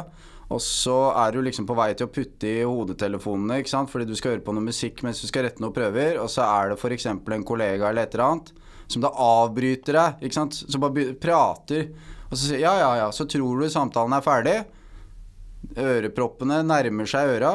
og 0.47 0.61
så 0.63 0.97
er 1.25 1.35
du 1.35 1.41
liksom 1.43 1.67
på 1.67 1.75
vei 1.75 1.89
til 1.99 2.07
å 2.07 2.13
putte 2.13 2.47
i 2.47 2.63
hodetelefonene, 2.63 3.59
ikke 3.61 3.73
sant, 3.73 3.91
fordi 3.91 4.07
du 4.07 4.15
skal 4.19 4.37
høre 4.37 4.45
på 4.47 4.55
noe 4.55 4.69
musikk 4.69 5.03
mens 5.07 5.23
du 5.23 5.27
skal 5.27 5.49
rette 5.49 5.63
noen 5.63 5.75
prøver, 5.75 6.21
og 6.23 6.31
så 6.31 6.47
er 6.47 6.71
det 6.71 6.79
f.eks. 6.79 7.09
en 7.11 7.47
kollega 7.47 7.91
eller 7.91 8.07
et 8.07 8.15
eller 8.15 8.29
annet 8.29 8.53
som 8.87 9.03
da 9.03 9.11
avbryter 9.11 9.99
deg, 9.99 10.21
ikke 10.29 10.39
sant, 10.39 10.59
som 10.63 10.83
bare 10.85 11.11
prater, 11.19 11.89
og 12.29 12.37
så 12.37 12.43
sier 12.45 12.63
ja, 12.63 12.77
ja, 12.79 12.91
ja, 13.03 13.09
så 13.15 13.27
tror 13.27 13.59
du 13.59 13.71
samtalen 13.73 14.15
er 14.15 14.23
ferdig, 14.23 14.59
øreproppene 15.83 16.61
nærmer 16.63 17.11
seg 17.11 17.33
øra, 17.37 17.55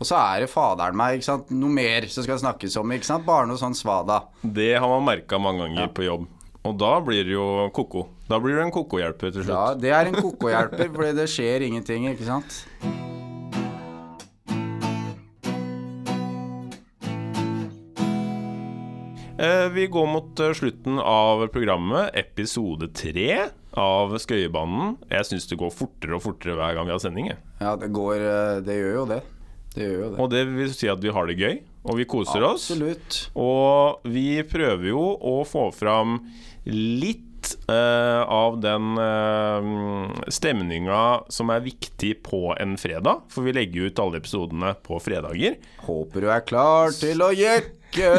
og 0.00 0.08
så 0.08 0.16
er 0.18 0.42
det 0.42 0.50
faderen 0.50 0.96
meg, 0.98 1.18
ikke 1.18 1.28
sant, 1.28 1.52
noe 1.54 1.70
mer 1.76 2.08
som 2.10 2.24
skal 2.24 2.40
snakkes 2.40 2.78
om, 2.80 2.96
ikke 2.96 3.10
sant, 3.10 3.28
bare 3.28 3.46
noe 3.50 3.60
sånn 3.60 3.76
svada. 3.76 4.22
Det 4.42 4.72
har 4.74 4.88
man 4.88 5.04
merka 5.06 5.38
mange 5.38 5.68
ganger 5.68 5.92
på 5.94 6.08
jobb. 6.08 6.24
Og 6.62 6.76
da 6.78 6.92
blir 7.02 7.24
det 7.26 7.34
jo 7.34 7.46
ko-ko. 7.74 8.04
Da 8.30 8.38
blir 8.38 8.54
det 8.54 8.68
en 8.68 8.74
ko-ko-hjelper 8.74 9.32
til 9.34 9.42
slutt. 9.42 9.54
Ja, 9.54 9.74
det 9.74 9.90
er 9.90 10.10
en 10.10 10.18
kokohjelper, 10.20 10.92
fordi 10.94 11.14
det 11.18 11.30
skjer 11.32 11.64
ingenting, 11.66 12.06
ikke 12.12 12.28
sant? 12.28 12.62
Eh, 19.42 19.66
vi 19.74 19.88
går 19.90 20.06
mot 20.06 20.40
eh, 20.40 20.52
slutten 20.54 21.00
av 21.02 21.42
programmet, 21.50 22.14
episode 22.14 22.92
tre 22.94 23.48
av 23.74 24.14
Skøyebanen. 24.22 25.00
Jeg 25.10 25.26
syns 25.32 25.48
det 25.50 25.58
går 25.58 25.74
fortere 25.74 26.14
og 26.14 26.22
fortere 26.28 26.54
hver 26.60 26.76
gang 26.78 26.86
vi 26.86 26.94
har 26.94 27.02
sending. 27.02 27.32
Ja, 27.58 27.74
det 27.80 27.90
går 27.96 28.22
eh, 28.22 28.60
Det 28.62 28.78
gjør 28.78 29.10
det. 29.16 29.20
Det 29.74 29.82
gjør 29.88 29.98
jo 29.98 30.10
det. 30.12 30.18
Og 30.22 30.30
det 30.30 30.44
vil 30.52 30.70
si 30.76 30.92
at 30.92 31.02
vi 31.02 31.10
har 31.16 31.26
det 31.26 31.40
gøy, 31.40 31.58
og 31.82 31.98
vi 31.98 32.06
koser 32.08 32.44
oss. 32.46 32.70
Absolutt. 32.70 33.18
Og 33.38 34.06
vi 34.10 34.42
prøver 34.48 34.92
jo 34.92 35.02
å 35.18 35.42
få 35.48 35.68
fram 35.74 36.20
litt 36.70 37.28
Uh, 37.66 38.22
av 38.30 38.60
den 38.62 38.94
uh, 39.02 40.12
stemninga 40.30 41.24
som 41.26 41.50
er 41.50 41.64
viktig 41.64 42.12
på 42.22 42.52
en 42.54 42.76
fredag. 42.78 43.24
For 43.34 43.42
vi 43.42 43.54
legger 43.56 43.90
ut 43.90 43.98
alle 43.98 44.20
episodene 44.22 44.70
på 44.86 45.00
fredager. 45.02 45.56
Håper 45.82 46.22
du 46.22 46.28
er 46.30 46.44
klar 46.46 46.94
til 46.94 47.18
å 47.26 47.32
jekke. 47.34 48.12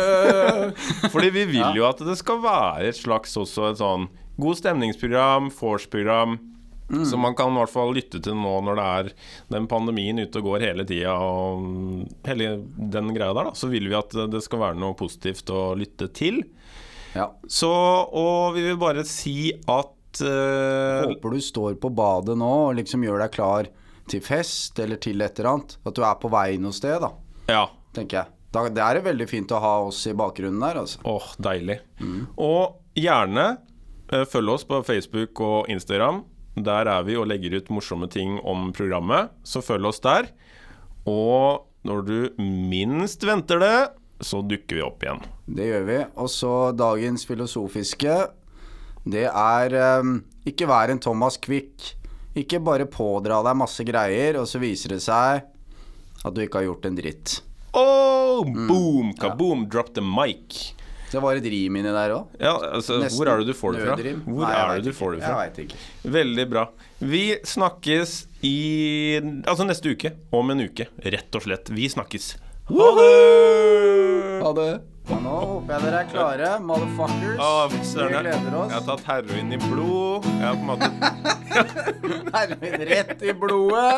Fordi 1.13 1.32
vi 1.39 1.45
vil 1.56 1.80
jo 1.80 1.88
at 1.88 2.04
det 2.04 2.17
skal 2.19 2.43
være 2.43 2.91
et 2.91 2.99
slags 2.99 3.39
også 3.39 3.69
et 3.71 3.80
sånn 3.80 4.10
god 4.43 4.60
stemningsprogram, 4.60 5.47
vorspiel-program. 5.56 6.36
Som 7.10 7.24
man 7.26 7.34
kan 7.38 7.52
i 7.56 7.58
hvert 7.62 7.72
fall 7.74 7.94
lytte 7.96 8.20
til 8.24 8.36
nå 8.38 8.54
når 8.68 8.78
det 8.80 8.86
er 9.00 9.10
den 9.56 9.66
pandemien 9.72 10.20
ute 10.22 10.42
og 10.42 10.48
går 10.52 10.66
hele 10.68 10.86
tida. 10.90 11.14
Og 11.18 12.06
hele 12.28 12.52
den 12.78 13.10
greia 13.16 13.34
der, 13.34 13.50
da. 13.50 13.56
Så 13.58 13.70
vil 13.72 13.90
vi 13.90 13.98
at 13.98 14.14
det 14.30 14.44
skal 14.46 14.62
være 14.68 14.80
noe 14.82 14.94
positivt 15.00 15.50
å 15.54 15.72
lytte 15.80 16.10
til. 16.14 16.44
Ja. 17.16 17.28
Så, 17.48 17.70
og 17.70 18.56
vi 18.56 18.64
vil 18.70 18.80
bare 18.82 19.04
si 19.06 19.52
at 19.70 20.22
uh, 20.26 21.04
Håper 21.10 21.34
du 21.36 21.42
står 21.42 21.76
på 21.82 21.90
badet 21.94 22.36
nå 22.38 22.50
og 22.70 22.76
liksom 22.80 23.06
gjør 23.06 23.22
deg 23.26 23.34
klar 23.36 23.70
til 24.10 24.22
fest 24.26 24.80
eller 24.84 25.00
til 25.02 25.22
et 25.24 25.38
eller 25.40 25.52
annet. 25.56 25.78
At 25.86 25.98
du 25.98 26.02
er 26.06 26.18
på 26.22 26.32
vei 26.34 26.58
noe 26.62 26.74
sted, 26.76 27.00
da, 27.06 27.12
Ja. 27.52 27.68
tenker 27.96 28.24
jeg. 28.24 28.34
Da, 28.54 28.68
det 28.70 28.82
er 28.86 29.00
veldig 29.06 29.26
fint 29.30 29.50
å 29.56 29.62
ha 29.64 29.72
oss 29.88 30.04
i 30.06 30.14
bakgrunnen 30.18 30.62
der, 30.62 30.82
altså. 30.84 31.00
Åh, 31.10 31.32
deilig. 31.42 31.80
Og 32.38 32.76
gjerne 32.98 33.46
uh, 34.14 34.26
følg 34.30 34.54
oss 34.58 34.66
på 34.70 34.82
Facebook 34.86 35.41
og 35.41 35.70
Instagram. 35.74 36.22
Der 36.54 36.89
er 36.89 37.06
vi 37.08 37.16
og 37.18 37.28
legger 37.32 37.58
ut 37.58 37.72
morsomme 37.74 38.08
ting 38.12 38.38
om 38.45 38.70
programmet, 38.76 39.34
så 39.43 39.64
følg 39.66 39.89
oss 39.89 40.04
der. 40.04 40.30
Og 41.10 41.66
når 41.88 42.06
du 42.08 42.18
minst 42.39 43.26
venter 43.26 43.60
det, 43.64 43.78
så 44.24 44.43
dukker 44.45 44.78
vi 44.78 44.86
opp 44.86 45.04
igjen. 45.04 45.24
Det 45.45 45.66
gjør 45.68 45.88
vi. 45.89 45.97
Og 46.22 46.30
så 46.32 46.54
dagens 46.78 47.26
filosofiske. 47.28 48.20
Det 49.04 49.26
er 49.28 49.76
um, 49.99 50.20
ikke 50.47 50.70
vær 50.70 50.93
en 50.93 51.01
Thomas 51.04 51.39
Quick. 51.41 51.95
Ikke 52.39 52.62
bare 52.64 52.88
pådra 52.89 53.41
deg 53.45 53.60
masse 53.60 53.84
greier, 53.86 54.39
og 54.39 54.47
så 54.49 54.62
viser 54.62 54.95
det 54.95 55.04
seg 55.04 55.43
at 56.24 56.32
du 56.34 56.39
ikke 56.45 56.62
har 56.62 56.70
gjort 56.70 56.88
en 56.88 56.97
dritt. 56.97 57.41
Oh, 57.76 58.45
boom, 58.45 59.12
kaboom, 59.20 59.66
drop 59.70 59.91
the 59.97 60.01
mic. 60.06 60.74
Det 61.14 61.22
var 61.22 61.38
et 61.38 61.45
rim 61.45 61.76
inni 61.78 61.91
der 61.93 62.11
òg. 62.16 62.32
Ja, 62.41 62.55
altså, 62.74 62.95
hvor 63.14 63.30
er 63.30 63.41
det 63.43 63.51
du 63.51 63.53
får 63.53 63.76
det 63.76 63.84
fra? 63.86 63.97
Hvor 64.26 64.47
Nei, 64.47 64.53
er 64.57 64.72
det 64.80 64.88
du 64.88 64.95
får 64.97 65.11
det 65.14 65.20
fra? 65.22 65.28
Jeg 65.30 65.38
veit 65.43 65.59
ikke. 65.68 65.82
Veldig 66.16 66.45
bra. 66.49 66.64
Vi 67.03 67.22
snakkes 67.45 68.16
i 68.41 68.55
Altså 69.22 69.68
neste 69.68 69.93
uke. 69.93 70.14
Om 70.34 70.55
en 70.55 70.64
uke, 70.66 70.88
rett 71.05 71.38
og 71.38 71.45
slett. 71.45 71.70
Vi 71.70 71.86
snakkes. 71.93 72.32
Ha 72.72 72.89
det! 72.97 73.11
Ha 74.41 74.51
det. 74.57 74.72
Og 75.11 75.20
nå 75.20 75.32
håper 75.36 75.74
jeg 75.76 75.84
dere 75.84 75.99
er 75.99 76.09
klare, 76.09 76.51
motherfuckers. 76.64 77.91
Vi 77.99 78.07
gleder 78.07 78.55
oss. 78.55 78.72
Jeg 78.72 78.78
har 78.80 78.86
tatt 78.88 79.03
heroin 79.09 79.51
i 79.51 79.59
blod. 79.68 80.30
Jeg 80.32 80.47
har 80.47 80.55
på 80.55 80.64
en 80.64 80.70
måte 80.72 80.88
Heroin 82.38 82.88
rett 82.89 83.26
i 83.28 83.36
blodet. 83.38 83.97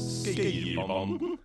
Skøyerbanden. 0.00 1.38